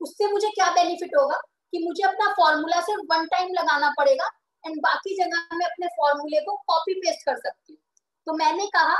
उससे 0.00 0.30
मुझे 0.32 0.48
क्या 0.48 0.70
बेनिफिट 0.72 1.16
होगा 1.18 1.36
कि 1.72 1.78
मुझे 1.78 2.02
अपना 2.02 2.32
फॉर्मूला 2.34 2.80
सिर्फ़ 2.80 3.00
वन 3.10 3.26
टाइम 3.26 3.48
लगाना 3.52 3.90
पड़ेगा 3.98 4.28
एंड 4.64 4.76
बाकी 4.78 5.16
जगह 5.16 5.56
मैं 5.56 5.66
अपने 5.66 5.86
फॉर्मूले 5.96 6.40
को 6.40 6.56
कॉपी 6.66 6.94
पेस्ट 7.00 7.24
कर 7.26 7.36
सकती 7.38 7.72
हूँ। 7.72 7.80
तो 8.26 8.32
मैंने 8.34 8.66
कहा, 8.66 8.96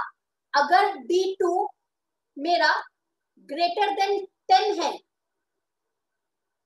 अगर 0.55 0.95
डी 1.07 1.37
मेरा 2.37 2.73
ग्रेटर 3.49 3.91
देन 3.95 4.25
टेन 4.49 4.83
है 4.83 4.93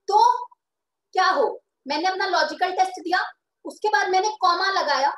तो 0.09 0.19
क्या 1.15 1.29
हो? 1.29 1.47
मैंने 1.87 2.09
अपना 2.09 2.27
लॉजिकल 2.27 2.73
टेस्ट 2.73 3.01
दिया, 3.01 3.19
उसके 3.65 3.89
बाद 3.89 4.09
मैंने 4.09 4.29
कॉमा 4.41 4.71
लगाया। 4.71 5.11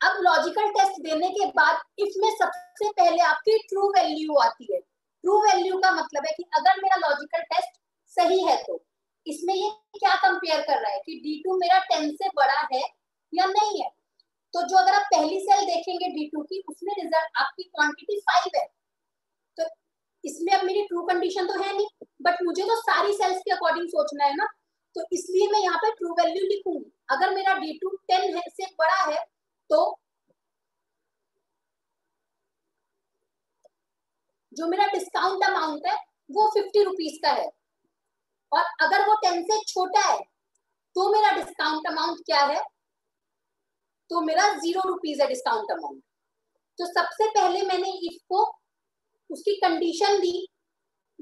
अब 0.00 0.16
लॉजिकल 0.20 0.70
टेस्ट 0.70 1.00
देने 1.02 1.28
के 1.30 1.46
बाद 1.50 1.82
इसमें 1.98 2.30
सबसे 2.36 2.90
पहले 2.90 3.22
आपकी 3.22 3.58
ट्रू 3.58 3.88
वैल्यू 3.88 4.36
आती 4.38 4.72
है। 4.72 4.80
ट्रू 4.80 5.40
वैल्यू 5.42 5.78
का 5.78 5.90
मतलब 5.92 6.26
है 6.26 6.32
कि 6.32 6.44
अगर 6.56 6.80
मेरा 6.82 6.96
लॉजिकल 6.98 7.42
टेस्ट 7.52 7.80
सही 8.12 8.42
है 8.44 8.56
तो। 8.62 8.76
इसमें 9.26 9.54
ये 9.54 9.70
क्या 9.98 10.14
कंपेयर 10.22 10.60
कर 10.62 10.80
रहा 10.80 10.92
है 10.92 10.98
कि 11.00 11.18
डी 11.24 11.40
टू 11.44 11.56
मेरा 11.58 11.78
टेन 11.90 12.10
से 12.16 12.28
बड़ा 12.36 12.60
है 12.72 12.82
या 13.32 13.46
नहीं 13.48 13.82
है? 13.82 13.88
तो 14.54 14.62
जो 14.68 14.76
अगर 14.76 14.94
आप 14.94 15.06
पहली 15.12 15.38
सेल 15.40 15.64
देखेंगे 15.66 16.08
डी 16.08 16.28
टू 16.28 16.42
की, 16.42 16.62
उसमें 16.68 16.94
रिज़ल्ट 16.94 17.38
आपकी 17.40 17.62
क्वांटिटी 17.64 18.18
फाइव 18.20 18.50
है। 18.56 18.66
तो 19.58 19.68
इसमें 20.24 20.52
अब 20.54 20.64
मेरी 20.64 20.82
ट्रू 20.88 21.02
कंडीशन 21.06 21.46
तो 21.46 21.62
है 21.62 21.72
नहीं 21.76 21.86
बट 22.22 22.42
मुझे 22.44 22.62
तो 22.62 22.76
सारी 22.82 23.12
सेल्स 23.14 23.38
के 23.38 23.50
अकॉर्डिंग 23.50 23.88
सोचना 23.88 24.24
है 24.24 24.34
ना। 24.36 24.46
तो 24.96 25.04
इसलिए 25.12 25.46
मैं 25.52 25.60
यहाँ 25.60 25.78
पे 25.78 25.90
ट्रू 25.92 26.12
वैल्यू 26.14 26.44
लिखूँगी। 26.46 26.90
अगर 27.10 27.34
मेरा 27.34 27.54
डी 27.58 27.72
टू 27.78 27.88
टेन 28.08 28.36
है, 28.36 28.42
से 28.50 28.66
बड़ा 28.78 29.02
है 29.04 29.24
तो 29.70 29.98
जो 34.52 34.66
मेरा 34.68 34.86
डिस्काउंट 34.88 35.44
अमाउंट 35.44 35.86
है, 35.86 35.94
वो 36.30 36.48
फिफ्टी 36.54 36.82
रुपीज़ 36.84 37.18
का 37.22 37.30
है। 37.32 37.50
और 38.52 38.64
अगर 38.82 39.06
वो 39.08 39.14
टेन 39.22 39.42
से 39.44 39.58
छोटा 39.64 40.00
है 40.02 40.18
तो 40.96 41.08
मेरा 41.12 41.30
डिस्काउंट 41.36 41.86
अमाउंट 41.88 42.18
क्या 42.26 42.42
है? 42.44 42.62
तो 44.10 44.20
मेरा 44.20 44.48
ज़ीरो 44.54 44.88
रुपीज़ 44.88 45.22
है 45.22 45.28
डिस्काउंट 45.28 45.70
अमाउंट 45.72 46.02
तो 46.78 46.86
सबसे 46.88 47.28
पहले 47.30 47.62
मैंने 47.66 47.90
इफ़ 48.06 48.18
को 48.28 48.42
उसकी 49.30 49.54
कंडीशन 49.60 50.18
दी 50.20 50.34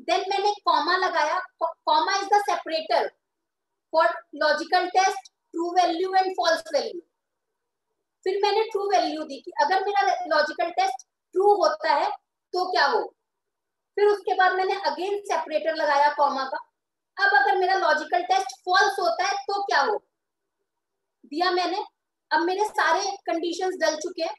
देन 0.09 0.25
मैंने 0.31 0.53
कॉमा 0.67 0.97
लगाया 0.97 1.39
comma 1.63 2.17
is 2.17 2.29
the 2.35 2.41
separator 2.43 3.09
for 3.93 4.09
logical 4.43 4.89
test 4.97 5.31
true 5.31 5.71
value 5.75 6.15
and 6.15 6.33
false 6.37 6.63
value 6.75 7.01
फिर 8.25 8.41
मैंने 8.43 8.63
ट्रू 8.71 8.89
वैल्यू 8.91 9.23
दी 9.25 9.41
कि 9.41 9.53
अगर 9.65 9.85
मेरा 9.85 10.03
लॉजिकल 10.35 10.71
टेस्ट 10.71 11.07
ट्रू 11.35 11.55
होता 11.63 11.95
है 11.95 12.11
तो 12.55 12.65
क्या 12.71 12.87
हो? 12.87 13.03
फिर 13.97 14.07
उसके 14.09 14.35
बाद 14.35 14.53
मैंने 14.53 14.75
अगेन 14.91 15.19
सेपरेटर 15.27 15.75
लगाया 15.77 16.13
कॉमा 16.15 16.45
का। 16.45 16.59
अब 17.21 17.37
अगर 17.37 17.57
मेरा 17.59 17.75
लॉजिकल 17.79 18.23
टेस्ट 18.25 18.55
फॉल्स 18.65 18.99
होता 19.01 19.25
है 19.27 19.37
तो 19.45 19.63
क्या 19.65 19.81
हो 19.83 19.97
दिया 21.25 21.51
मैंने। 21.53 21.85
अब 22.31 22.43
मेरे 22.43 22.65
सारे 22.67 23.11
कंडीशंस 23.27 23.75
डल 23.81 23.97
चुके 23.99 24.23
हैं 24.23 24.35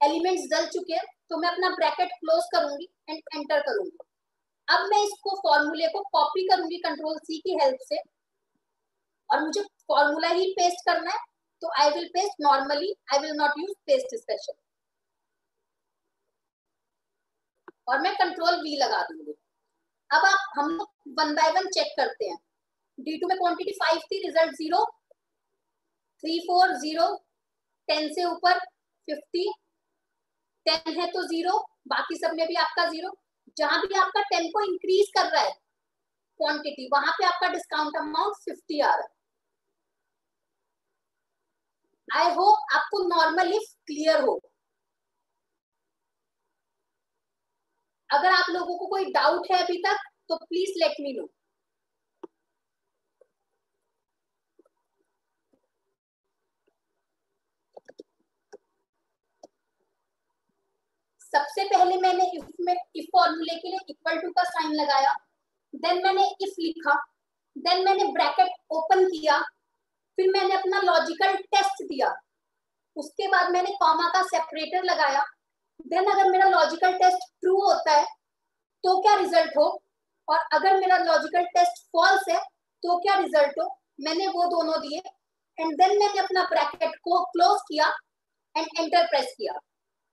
एलिमेंट्स 0.00 0.44
डल 0.50 0.66
चुके 0.68 0.94
हैं 0.94 1.04
तो 1.30 1.36
मैं 1.38 1.48
अपना 1.48 1.68
ब्रैकेट 1.70 2.12
क्लोज 2.20 2.44
करूँगी 2.54 2.88
एंड 3.10 3.18
एंटर 3.34 3.60
करूँगी। 3.62 3.96
अब 4.68 4.88
मैं 4.90 5.02
इसको 5.04 5.34
फॉर्मूले 5.38 5.88
को 5.88 6.02
कॉपी 6.12 6.46
करूँगी 6.48 6.78
कंट्रोल 6.80 7.18
सी 7.20 7.38
की 7.38 7.58
हेल्प 7.62 7.78
से। 7.82 7.98
और 9.30 9.40
मुझे 9.42 9.62
फॉर्मूला 9.88 10.28
ही 10.30 10.52
पेस्ट 10.52 10.84
करना 10.86 11.10
है 11.10 11.18
तो 11.62 11.70
I 11.80 11.90
will 11.90 12.08
paste 12.14 12.42
normally 12.42 12.94
I 13.14 13.18
will 13.18 13.36
not 13.36 13.58
use 13.58 13.74
paste 13.86 14.14
special 14.16 14.52
और 17.88 18.00
मैं 18.00 18.14
कंट्रोल 18.16 18.60
वी 18.62 18.76
लगा 18.78 19.02
दूँगी। 19.04 19.32
अब 20.10 20.24
आप, 20.24 20.38
हम 20.56 20.70
लोग 20.70 20.88
वन 21.18 21.34
बाय 21.34 21.50
वन 21.52 21.66
चेक 21.70 21.92
करते 21.96 22.24
हैं। 22.26 22.36
डी 22.98 23.16
टू 23.18 23.28
में 23.28 23.36
क्वांटिटी 23.38 23.72
फाइव 23.74 23.98
थी 24.12 24.22
result 24.26 24.54
zero 24.56 24.84
three 26.22 26.38
four 26.46 26.72
zero 26.78 27.06
ten 27.88 28.08
से 28.14 28.24
ऊपर 28.24 28.58
फिफ्टी 29.08 29.52
टेन 30.66 30.98
है 31.00 31.06
तो 31.12 31.22
ज़ीरो 31.28 31.58
बाकी 31.88 32.16
सब 32.18 32.34
में 32.36 32.46
भी 32.48 32.54
आपका 32.62 32.84
ज़ीरो 32.90 33.10
जहाँ 33.56 33.80
भी 33.82 33.94
आपका 33.98 34.22
टेन 34.30 34.48
को 34.52 34.64
इंक्रीज 34.64 35.10
कर 35.16 35.30
रहा 35.32 35.42
है 35.42 35.52
क्वांटिटी 36.40 36.88
वहाँ 36.92 37.12
पे 37.12 37.24
आपका 37.26 37.48
डिस्काउंट 37.52 37.96
अमाउंट 37.96 38.36
फिफ्टी 38.44 38.80
आ 38.80 38.88
रहा 38.88 39.02
है। 39.02 39.16
आई 42.08 42.34
होप 42.34 42.74
आपको 42.74 42.98
नॉर्मली 43.08 43.58
क्लियर 43.86 44.20
हो। 44.22 44.40
अगर 48.10 48.32
आप 48.32 48.46
लोगों 48.50 48.76
को 48.78 48.86
कोई 48.88 49.04
डाउट 49.12 49.50
है 49.52 49.58
अभी 49.64 49.76
तक 49.86 49.98
तो 50.28 50.36
प्लीज़ 50.38 50.78
लेट 50.80 50.96
मी 51.00 51.12
नो 51.18 51.28
सबसे 61.22 61.64
पहले 61.68 61.96
मैंने 62.02 62.24
इफ़ 62.36 62.46
में 62.66 62.74
इफ़ 62.74 63.06
फॉर्मूले 63.12 63.54
के 63.56 63.68
लिए 63.68 63.78
इक्वल 63.90 64.18
टू 64.20 64.30
का 64.32 64.42
साइन 64.44 64.72
लगाया 64.74 65.14
देन 65.74 66.02
मैंने 66.04 66.22
इफ़ 66.42 66.54
लिखा 66.60 66.94
देन 67.56 67.84
मैंने 67.84 68.04
ब्रैकेट 68.12 68.50
ओपन 68.70 69.04
किया, 69.06 69.38
फिर 70.18 70.30
मैंने 70.32 70.54
अपना 70.54 70.80
लॉजिकल 70.82 71.34
टेस्ट 71.54 71.82
दिया, 71.84 72.14
उसके 72.96 73.28
बाद 73.28 73.50
मैंने 73.52 73.70
कॉमा 73.80 74.08
का 74.12 74.22
सेपरेटर 74.26 74.84
लगाया 74.84 75.24
देन 75.80 76.10
अगर 76.10 76.30
मेरा 76.30 76.48
लॉजिकल 76.50 76.92
टेस्ट 76.98 77.28
ट्रू 77.40 77.60
होता 77.60 77.92
है 77.92 78.04
तो 78.84 79.00
क्या 79.02 79.14
रिज़ल्ट 79.16 79.56
हो? 79.58 79.66
और 80.28 80.38
अगर 80.54 80.78
मेरा 80.80 80.96
लॉजिकल 80.98 81.44
टेस्ट 81.54 81.82
फॉल्स 81.92 82.28
है 82.28 82.40
तो 82.82 82.98
क्या 82.98 83.14
रिज़ल्ट 83.20 83.58
हो? 83.60 83.68
मैंने 84.00 84.26
वो 84.28 84.44
दोनों 84.50 84.80
दिए 84.80 84.98
एंड 84.98 85.72
देन 85.76 85.98
मैंने 85.98 86.18
अपना 86.20 86.42
ब्रैकेट 86.50 86.96
को 87.04 87.24
क्लोज 87.26 87.60
किया 87.68 87.88
एंड 88.54 88.66
एंटर 88.78 89.06
प्रेस 89.06 89.34
किया। 89.38 89.58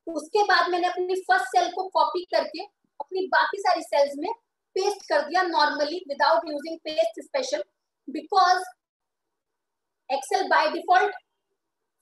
उसके 0.07 0.43
बाद 0.43 0.69
मैंने 0.71 0.87
अपनी 0.87 1.15
फ़र्स्ट 1.21 1.45
सेल 1.47 1.71
को 1.71 1.87
कॉपी 1.89 2.23
करके 2.33 2.63
अपनी 2.99 3.27
बाकी 3.27 3.61
सारी 3.61 3.81
सेल्स 3.83 4.13
में 4.17 4.31
पेस्ट 4.75 5.07
कर 5.09 5.21
दिया 5.27 5.41
normally 5.43 6.03
without 6.07 6.49
using 6.49 6.77
paste 6.79 7.21
special 7.23 7.63
because 8.07 8.63
Excel 10.09 10.47
by 10.49 10.69
default 10.71 11.15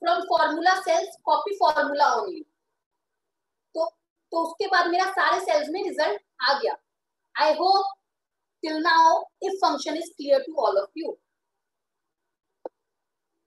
from 0.02 0.20
formula 0.28 0.80
cells 0.80 1.16
copy 1.24 1.56
formula 1.58 2.12
only 2.14 2.44
तो 4.34 4.40
उसके 4.42 4.66
बाद 4.66 4.86
मेरा 4.90 5.04
सारे 5.16 5.40
सेल्स 5.40 5.68
में 5.72 5.82
रिज़ल्ट 5.84 6.22
आ 6.42 6.52
गया। 6.60 6.72
I 7.34 7.52
hope 7.58 7.92
till 8.62 8.78
now 8.82 9.20
if 9.42 9.52
function 9.64 9.96
is 9.96 10.10
clear 10.16 10.40
to 10.46 10.54
all 10.66 10.78
of 10.78 10.98
you 10.98 11.12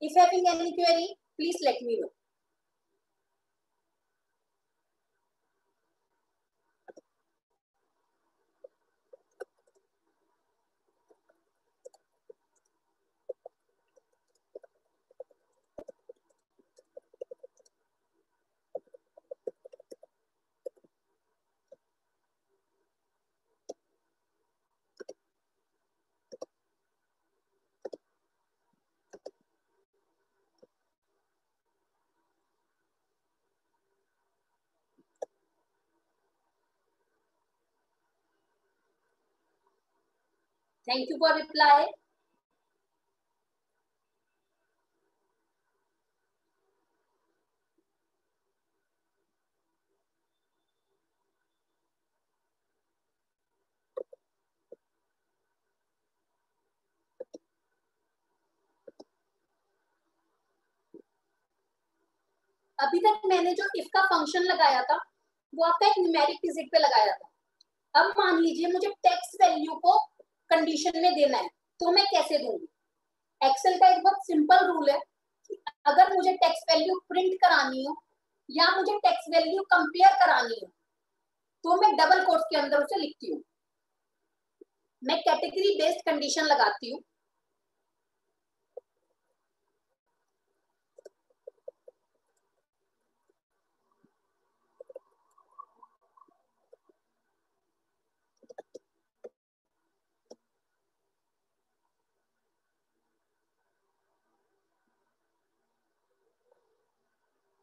if 0.02 0.20
having 0.20 0.48
any 0.48 0.72
query 0.72 1.08
please 1.38 1.58
let 1.66 1.84
me 1.84 1.98
know 2.02 2.08
Thank 40.88 41.10
you 41.10 41.18
for 41.20 41.36
reply. 41.36 41.86
अभी 62.80 63.00
तक 63.00 63.22
मैंने 63.28 63.52
जो 63.56 63.66
इफ़ 63.78 63.88
का 63.94 64.02
फ़ंक्शन 64.06 64.44
लगाया 64.44 64.82
था, 64.84 64.96
वो 65.54 65.66
आपका 65.66 65.88
एक 65.88 65.94
न्यूमेरिक 66.00 66.38
डिजिट 66.46 66.68
पे 66.72 66.80
लगाया 66.80 67.14
था 67.14 67.30
अब 67.94 68.14
मान 68.20 68.40
लीजिए 68.42 68.72
मुझे 68.74 68.90
टेक्स्ट 69.08 69.42
वैल्यू 69.44 69.76
को 69.86 69.98
कंडीशन 70.50 71.02
में 71.02 71.14
देना 71.14 71.38
है 71.38 71.48
तो 71.80 71.92
मैं 71.92 72.06
कैसे 72.06 72.38
दूँगी 72.38 72.68
एक्सेल 73.42 73.78
का 73.80 73.88
एक 73.88 74.04
बहुत 74.04 74.26
सिंपल 74.26 74.66
रूल 74.68 74.90
है 74.90 74.98
कि 75.50 75.58
अगर 75.86 76.14
मुझे 76.14 76.34
टेक्स 76.38 76.64
वैल्यू 76.72 77.00
प्रिंट 77.10 77.34
करानी 77.42 77.84
हो 77.86 77.96
या 78.50 78.70
मुझे 78.76 78.98
टेक्स 78.98 79.26
वैल्यू 79.36 79.64
कंपेयर 79.74 80.16
करानी 80.16 80.60
हो 80.64 80.72
तो 81.64 81.76
मैं 81.82 81.96
डबल 81.98 82.24
कोर्स 82.26 82.44
के 82.44 82.58
अंदर 82.58 82.84
उसे 82.84 83.00
लिखती 83.02 83.32
हूँ। 83.32 83.42
मैं 85.02 85.18
कैटेगरी 85.22 85.76
बेस्ड 85.78 86.02
कंडीशन 86.06 86.46
लगाती 86.46 86.92
हूँ। 86.92 87.00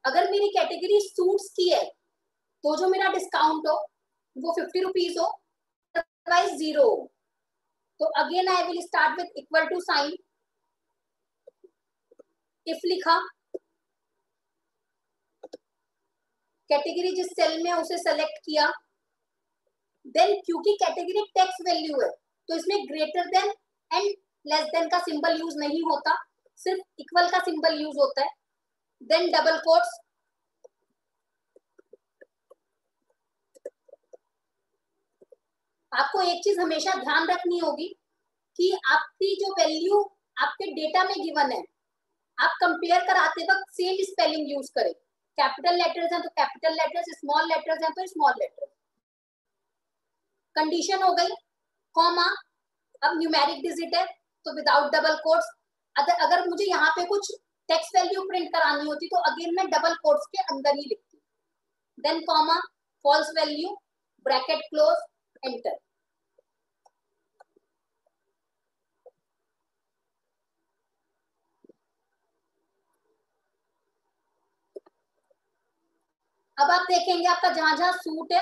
अगर 0.04 0.30
मेरी 0.30 0.48
कैटेगरी 0.50 1.00
सूट्स 1.02 1.48
की 1.56 1.68
है 1.70 1.84
तो 1.84 2.76
जो 2.78 2.88
मेरा 2.90 3.08
डिस्काउंट 3.12 3.66
हो, 3.68 3.74
वो 4.36 4.52
फिफ्टी 4.54 4.80
रुपीज़ 4.82 5.18
हो 5.18 5.26
अदरवाइज़ 5.94 6.54
ज़ीरो 6.58 6.88
तो 8.00 8.06
again 8.20 8.48
I 8.48 8.62
will 8.66 8.80
start 8.82 9.20
with 9.20 9.38
equal 9.38 9.66
to 9.68 9.80
sign 9.82 10.16
if 12.66 12.86
लिखा 12.86 13.18
कैटेगरी 16.70 17.14
जिस 17.16 17.26
सेल 17.38 17.62
में 17.62 17.72
उसे 17.72 17.96
सेलेक्ट 17.98 18.38
किया। 18.44 18.66
देन 20.06 20.34
क्योंकि 20.46 20.76
कैटेगरी 20.80 21.22
टेक्स 21.34 21.60
वैल्यू 21.66 22.00
है 22.00 22.08
तो 22.48 22.56
इसमें 22.56 22.86
greater 22.88 23.26
than 23.30 23.52
and 23.90 24.14
less 24.44 24.64
than 24.72 24.88
का 24.88 24.98
सिंबल 25.00 25.40
यूज़ 25.40 25.58
नहीं 25.58 25.82
होता, 25.84 26.16
सिर्फ़ 26.58 26.80
इक्वल 27.00 27.30
का 27.30 27.38
सिंबल 27.44 27.80
यूज़ 27.80 27.98
होता 27.98 28.22
है। 28.22 28.28
देन 29.10 29.30
डबल 29.32 29.58
कोट्स 29.60 29.98
आपको 35.92 36.20
एक 36.22 36.40
चीज़ 36.44 36.60
हमेशा 36.60 36.92
ध्यान 37.00 37.28
रखनी 37.30 37.58
होगी 37.58 37.88
कि 38.58 38.70
आपकी 38.92 39.34
जो 39.36 39.52
वैल्यू 39.58 40.00
आपके 40.36 40.70
डेटा 40.74 41.02
में 41.04 41.14
गिवन 41.16 41.52
है, 41.52 41.62
आप 42.38 42.56
कंपेयर 42.60 43.04
कराते 43.06 43.44
वक्त 43.44 43.72
सेम 43.72 44.02
स्पेलिंग 44.04 44.50
यूज़ 44.52 44.70
करें। 44.74 44.92
कैपिटल 45.38 45.76
लेटर्स 45.76 46.12
हैं 46.12 46.20
तो 46.22 46.28
कैपिटल 46.40 46.74
लेटर्स 46.74 47.10
स्मॉल 47.18 47.46
लेटर्स 47.48 47.82
हैं 47.82 47.92
तो 47.92 48.06
स्मॉल 48.06 48.34
लेटर्स 48.40 48.70
कंडीशन 50.56 51.02
हो 51.02 51.12
गई 51.14 51.34
कॉमा 51.96 52.26
अब 53.02 53.18
न्यूमेरिक 53.18 53.62
डिजिट 53.62 53.94
है 53.96 54.04
तो 54.46 54.54
विदाउट 54.56 54.92
डबल 54.94 55.16
कोट्स 55.24 55.50
अगर 55.96 56.48
मुझे 56.48 56.64
यहाँ 56.64 56.90
पे 56.92 57.04
कुछ 57.06 57.32
टेक्स्ट 57.68 57.96
वैल्यू 57.96 58.22
प्रिंट 58.28 58.48
करानी 58.54 58.86
होती 58.86 59.08
तो 59.08 59.20
अगेन 59.30 59.54
मैं 59.56 59.66
डबल 59.70 59.94
कोट्स 60.02 60.26
के 60.32 60.42
अंदर 60.44 60.76
ही 60.76 60.88
लिखती 60.88 61.18
then 61.98 62.20
comma 62.26 62.58
false 63.04 63.30
value 63.38 63.74
bracket 64.26 64.60
close 64.70 65.04
enter 65.42 65.78
अब 76.58 76.70
आप 76.70 76.86
देखेंगे 76.90 77.26
आपका 77.28 77.48
जहाँ 77.52 77.76
जहाँ 77.76 77.92
सूट 77.94 78.32
है 78.32 78.40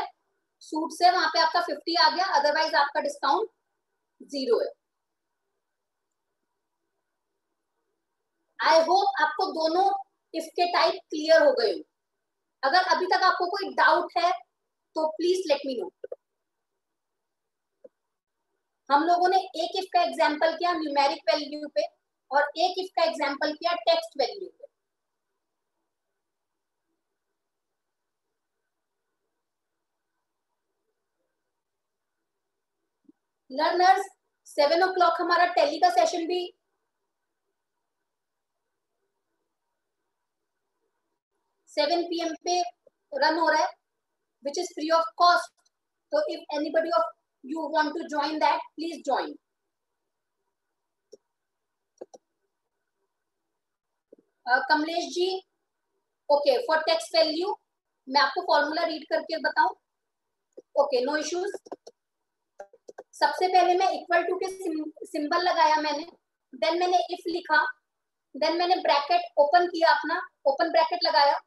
सूट 0.62 0.92
से 0.92 1.11
वहाँ 1.11 1.28
पे 1.28 1.40
आपका 1.40 1.61
फिफ्टी 1.62 1.94
आ 2.04 2.08
गया 2.16 2.24
अदरवाइज़ 2.40 2.74
आपका 2.76 3.00
डिस्काउंट 3.02 3.48
ज़ीरो 4.30 4.58
है। 4.61 4.68
आई 8.62 8.81
होप 8.88 9.22
आपको 9.22 9.46
दोनों 9.53 9.85
इफ़ 10.35 10.46
के 10.57 10.66
टाइप 10.72 11.01
क्लियर 11.11 11.42
हो 11.42 11.53
गए 11.61 11.72
अगर 12.62 12.85
अभी 12.94 13.07
तक 13.07 13.22
आपको 13.25 13.46
कोई 13.51 13.72
डाउट 13.77 14.12
है 14.18 14.31
तो 14.96 15.07
प्लीज़ 15.18 15.48
लेट 15.48 15.61
मी 15.66 15.77
नो 15.81 15.90
हम 18.88 19.05
लोगों 19.07 19.29
ने 19.29 19.38
एक 19.64 19.77
इफ़ 19.79 19.87
का 19.94 20.03
एग्जांपल 20.03 20.57
किया 20.57 20.72
न्यूमेरिक 20.75 21.22
वैल्यू 21.31 21.68
पे 21.77 21.87
और 22.31 22.51
एक 22.66 22.79
इफ़ 22.85 22.90
का 22.96 23.05
एग्जांपल 23.05 23.53
किया 23.55 23.75
टेक्स्ट 23.88 24.18
वैल्यू 24.20 24.48
पे। 24.48 24.66
लर्नर्स 33.51 34.07
सेवन 34.46 34.83
ओ 34.83 34.92
क्लॉक 34.94 35.20
हमारा 35.20 35.46
टेली 35.55 35.79
का 35.81 35.90
सेशन 35.90 36.27
भी 36.27 36.40
सेवन 41.76 42.02
पीएम 42.08 42.35
पे 42.44 42.61
रन 43.22 43.38
हो 43.38 43.48
रहा 43.48 43.62
है 43.62 43.68
which 44.44 44.58
is 44.58 44.72
free 44.74 44.90
of 44.98 45.12
cost 45.18 45.52
तो 46.12 46.22
if 46.35 46.56
anybody 46.56 46.90
of 46.98 47.11
you 47.44 47.68
want 47.76 47.94
to 47.94 48.08
join 48.08 48.38
that 48.38 48.61
please 48.76 49.00
join 49.04 49.35
Kamlesh 54.68 55.04
ji 55.14 55.26
okay 56.28 56.56
for 56.66 56.78
text 56.87 57.16
value 57.16 57.54
मैं 58.08 58.20
आपको 58.20 58.42
फॉर्मूला 58.46 58.85
रीड 58.87 59.04
करके 59.11 59.37
बताऊँ. 59.42 59.74
ओके 60.80 61.00
नो 61.04 61.16
इश्यूज़ 61.16 61.52
सबसे 63.20 63.48
पहले 63.48 63.74
मैं 63.78 63.88
इक्वल 63.98 64.22
टू 64.26 64.37
के 64.42 64.48
सिंबल 65.06 65.42
लगाया 65.48 65.76
मैंने. 65.82 66.04
देन 66.52 66.78
मैंने 66.80 66.98
इफ़ 67.14 67.28
लिखा. 67.28 67.62
देन 68.35 68.58
मैंने 68.58 68.76
ब्रैकेट 68.82 69.40
ओपन 69.40 69.66
किया 69.68 69.90
अपना. 69.94 70.20
ओपन 70.46 70.70
ब्रैकेट 70.72 71.04
लगाया. 71.04 71.38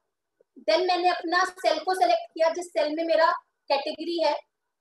देन 0.68 0.86
मैंने 0.88 1.10
अपना 1.10 1.44
सेल 1.46 1.80
को 1.80 1.94
सेलेक्ट 1.94 2.32
किया, 2.34 2.50
जिस 2.50 2.68
सेल 2.68 2.96
में 2.96 3.04
मेरा 3.04 3.32
कैटेगरी 3.70 4.22
है। 4.24 4.34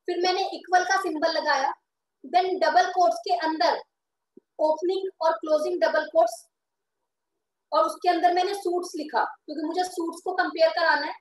फिर 0.09 0.19
मैंने 0.19 0.49
इक्वल 0.55 0.85
का 0.85 1.01
सिंबल 1.03 1.33
लगाया। 1.33 1.73
देन 2.25 2.59
डबल 2.59 2.91
कोट्स 2.91 3.17
के 3.19 3.37
अंदर 3.47 3.81
ओपनिंग 4.59 5.09
और 5.21 5.33
क्लोजिंग 5.33 5.81
डबल 5.81 6.07
कोट्स 6.07 6.37
और 7.73 7.85
उसके 7.85 8.09
अंदर 8.09 8.33
मैंने 8.35 8.55
सूट्स 8.55 8.93
लिखा, 8.97 9.25
क्योंकि 9.25 9.63
मुझे 9.63 9.85
सूट्स 9.85 10.21
को 10.25 10.33
कंपेयर 10.35 10.71
कराना 10.71 11.07
है। 11.07 11.15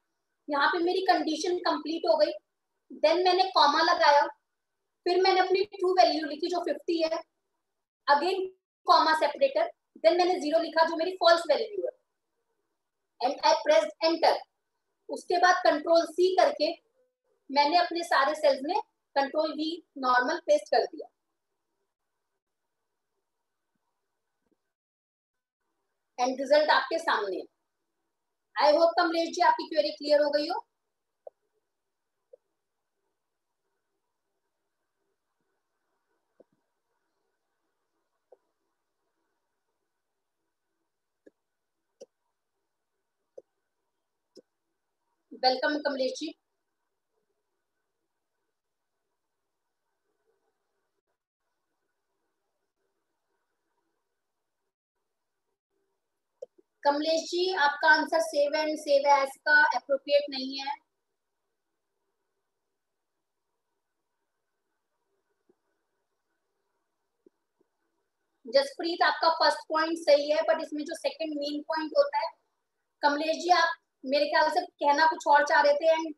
यहाँ 0.47 0.67
पे 0.67 0.80
मेरी 0.84 1.02
कंडीशन 1.02 1.58
कंप्लीट 1.60 2.08
हो 2.10 2.17
गई। 2.17 2.32
देन 3.02 3.23
मैंने 3.23 3.43
कॉमा 3.49 3.82
लगाया। 3.84 4.26
फिर 5.06 5.21
मैंने 5.21 5.39
अपनी 5.39 5.63
ट्रू 5.65 5.93
वैल्यू 5.93 6.28
लिखी, 6.28 6.47
जो 6.47 6.60
50 6.63 7.02
है। 7.04 7.19
अगेन 8.08 8.45
कॉमा 8.88 9.13
सेपरेटर 9.19 9.71
देन 9.97 10.17
मैंने 10.17 10.39
ज़ीरो 10.39 10.60
लिखा, 10.60 10.84
जो 10.84 10.95
मेरी 10.95 11.12
फॉल्स 11.13 11.43
वैल्यू 11.49 11.86
है। 11.86 11.91
एंड 13.21 13.39
आई 13.45 13.54
प्रेस 13.63 13.89
एंटर 14.04 14.39
उसके 15.13 15.38
बाद 15.38 15.62
कंट्रोल 15.63 16.06
सी 16.08 16.36
करके 16.36 16.71
मैंने 17.49 17.78
अपने 17.78 18.04
सारे 18.04 18.36
सेल्स 18.36 18.62
में 18.63 18.80
कंट्रोल 19.15 19.52
वी 19.54 19.71
नॉर्मल 19.97 20.39
पेस्ट 20.47 20.69
कर 20.71 20.84
दिया। 20.86 21.08
एंड 26.17 26.39
रिज़ल्ट 26.39 26.69
आपके 26.71 26.97
सामने 26.99 27.41
आई 28.56 28.76
होप 28.76 28.91
कमलेश 28.97 29.30
जी 29.36 29.41
आपकी 29.43 29.67
क्वेरी 29.67 29.91
क्लियर 29.91 30.21
हो 30.21 30.30
गई 30.32 30.47
हो। 30.47 30.65
वेलकम 45.43 45.77
कमलेश 45.82 46.12
जी 46.17 46.27
कमलेश 56.84 57.21
जी 57.23 57.41
आपका 57.63 57.89
answer 57.91 58.19
save 58.23 58.56
and 58.58 58.77
save 58.79 59.08
as 59.13 59.36
का 59.47 59.56
अप्रोप्रिएट 59.77 60.25
नहीं 60.29 60.60
है। 60.60 60.75
जसप्रीत, 68.45 69.01
आपका 69.03 69.29
फ़र्स्ट 69.36 69.65
पॉइंट 69.69 69.97
सही 69.99 70.29
है 70.32 70.41
बट 70.43 70.62
इसमें 70.62 70.84
जो 70.86 70.95
सेकंड 70.97 71.38
मेन 71.38 71.62
पॉइंट 71.69 71.91
होता 71.97 72.19
है 72.19 72.32
कमलेश 73.03 73.38
जी, 73.38 73.49
आप 73.51 73.75
मेरे 74.03 74.25
ख्याल 74.27 74.49
से 74.51 74.61
कहना 74.61 75.05
कुछ 75.07 75.27
और 75.27 75.43
चाह 75.45 75.61
रहे 75.61 75.73
थे 75.73 75.91
एंड 75.91 76.13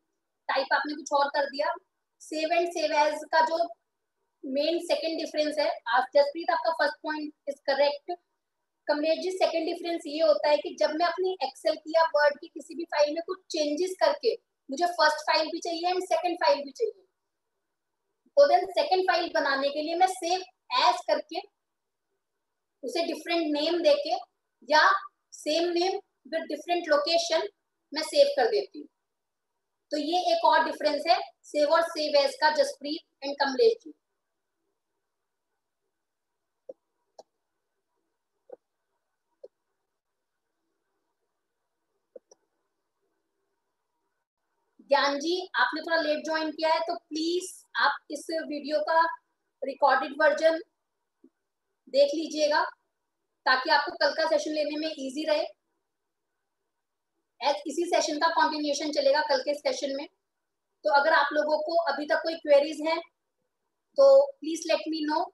टाइप 0.48 0.72
आपने 0.74 0.94
कुछ 0.94 1.12
और 1.12 1.28
कर 1.30 1.44
दिया। 1.50 1.74
सेव 2.22 2.52
एंड 2.52 2.68
सेव 2.70 2.92
एज 2.98 3.24
का 3.32 3.40
जो 3.46 3.58
मेन 4.44 4.78
सेकंड 4.86 5.18
डिफरेंस 5.18 5.58
है 5.58 5.68
आप 5.96 6.06
जसप्रीत 6.14 6.50
आपका 6.50 6.72
first 6.74 6.96
point 7.02 7.32
is 7.48 7.60
correct 7.66 8.12
Kamlesh 8.86 9.18
ji 9.18 9.30
second 9.32 9.66
difference 9.66 10.02
ये 10.06 10.22
होता 10.22 10.48
है 10.48 10.56
कि 10.58 10.74
जब 10.80 10.90
मैं 10.94 11.06
अपनी 11.06 11.32
एक्सेल 11.44 11.74
की 11.76 11.92
या 11.92 12.04
वर्ड 12.16 12.36
की 12.40 12.48
किसी 12.48 12.74
भी 12.74 12.84
फ़ाइल 12.84 13.14
में 13.14 13.22
कुछ 13.26 13.38
चेंजेस 13.50 13.94
करके, 14.00 14.34
मुझे 14.70 14.86
फ़र्स्ट 14.88 15.24
फ़ाइल 15.30 15.48
भी 15.50 15.58
चाहिए 15.60 15.88
एंड 15.88 16.02
सेकंड 16.04 16.36
फ़ाइल 16.44 16.62
भी 16.64 16.70
चाहिए। 16.70 17.02
तो 18.36 18.46
देन 18.48 18.66
सेकंड 18.72 19.10
फ़ाइल 19.10 19.30
बनाने 19.34 19.68
के 19.68 19.82
लिए 19.82 19.94
मैं 19.96 20.06
सेव 20.08 20.40
एज 20.78 21.00
करके, 21.08 21.40
उसे 22.82 23.04
डिफरेंट 23.06 23.46
नेम 23.52 23.82
देके 23.82 24.14
या 24.68 24.88
same 25.34 25.68
name 25.72 25.98
with 26.28 26.42
different 26.48 26.88
location 26.88 27.48
मैं 27.92 28.02
सेव 28.04 28.28
कर 28.36 28.50
देती 28.50 28.78
हूँ। 28.78 28.88
तो 29.92 29.98
ये 29.98 30.18
एक 30.32 30.44
और 30.44 30.64
डिफरेंस 30.64 31.04
है 31.08 31.18
सेव 31.44 31.72
और 31.74 31.82
सेव 31.88 32.16
एज 32.20 32.34
का 32.40 32.50
जसप्रीत 32.54 33.24
एंड 33.24 33.34
कमलेश 33.40 33.74
जी। 33.84 33.92
ज्ञान 44.90 45.18
जी, 45.20 45.36
आपने 45.56 45.80
थोड़ा 45.82 45.96
लेट 45.98 46.24
ज्वाइन 46.24 46.50
किया 46.52 46.68
है 46.72 46.80
तो 46.80 46.94
प्लीज़ 46.96 47.46
आप 47.76 47.96
इस 48.10 48.26
वीडियो 48.42 48.78
का 48.82 49.00
रिकॉर्डेड 49.62 50.12
वर्जन 50.20 50.58
देख 51.88 52.10
लीजिएगा, 52.14 52.62
ताकि 53.46 53.70
आपको 53.70 53.92
कल 53.96 54.14
का 54.14 54.26
सेशन 54.28 54.52
लेने 54.52 54.76
में 54.78 54.88
इजी 54.88 55.24
रहे। 55.24 55.44
एज 57.40 57.62
इसी 57.68 57.84
सेशन 57.86 58.18
का 58.18 58.28
कॉन्टिन्यूशन 58.34 58.92
चलेगा 58.92 59.20
कल 59.28 59.42
के 59.42 59.54
सेशन 59.56 59.96
में। 59.96 60.06
तो 60.84 60.90
अगर 60.94 61.12
आप 61.14 61.28
लोगों 61.32 61.58
को 61.62 61.76
अभी 61.92 62.06
तक 62.06 62.20
कोई 62.22 62.34
क्वेरीज 62.38 62.80
हैं 62.86 62.98
तो 63.98 64.06
please 64.32 64.62
let 64.68 64.80
me 64.90 65.00
know 65.04 65.24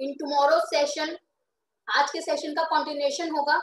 in 0.00 0.12
tomorrow 0.14 0.58
session 0.66 1.16
आज 1.88 2.10
के 2.10 2.20
सेशन 2.22 2.54
का 2.54 2.62
कॉन्टिन्यूशन 2.70 3.30
होगा। 3.30 3.58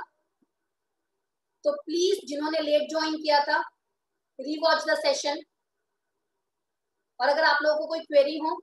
तो 1.66 1.72
प्लीज़ 1.82 2.26
जिन्होंने 2.28 2.60
लेट 2.62 2.90
ज्वाइन 2.90 3.16
किया 3.18 3.40
था 3.46 3.58
रीवॉच 4.40 4.84
द 4.90 4.96
सेशन 5.00 5.42
और 7.20 7.30
अगर 7.30 7.44
आप 7.46 7.60
लोगों 7.64 7.78
को 7.80 7.88
कोई 7.88 8.00
क्वेरी 8.02 8.38
हो 8.40 8.56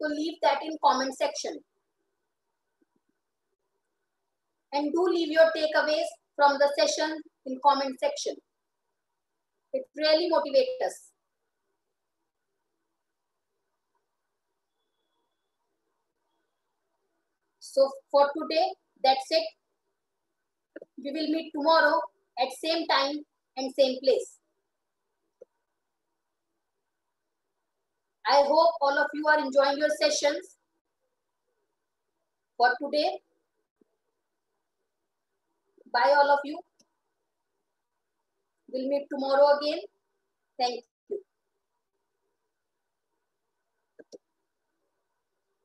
तो 0.00 0.08
leave 0.08 0.34
that 0.44 0.62
in 0.62 0.76
comment 0.84 1.12
section 1.14 1.58
and 4.72 4.92
do 4.92 5.02
leave 5.08 5.28
your 5.32 5.50
takeaways 5.56 6.08
from 6.36 6.58
the 6.58 6.72
session 6.78 7.16
in 7.46 7.58
comment 7.64 7.98
section. 7.98 8.34
It 9.72 9.84
really 9.96 10.28
motivates 10.30 10.86
us. 10.86 11.12
So 17.60 17.88
for 18.10 18.30
today, 18.36 18.66
that's 19.04 19.26
it. 19.30 19.44
We 21.02 21.12
will 21.12 21.28
meet 21.28 21.52
tomorrow 21.54 22.00
at 22.40 22.48
same 22.64 22.86
time 22.86 23.18
and 23.56 23.72
same 23.78 23.98
place. 24.02 24.38
I 28.26 28.42
hope 28.42 28.74
all 28.80 28.98
of 28.98 29.06
you 29.14 29.26
are 29.26 29.38
enjoying 29.38 29.78
your 29.78 29.90
sessions. 30.00 30.56
For 32.56 32.70
today, 32.82 33.20
Bye 35.92 36.14
all 36.16 36.30
of 36.30 36.40
you. 36.44 36.60
We'll 38.72 38.88
meet 38.88 39.06
tomorrow 39.10 39.58
again. 39.58 39.80
Thank 40.58 40.84
you. 40.84 40.87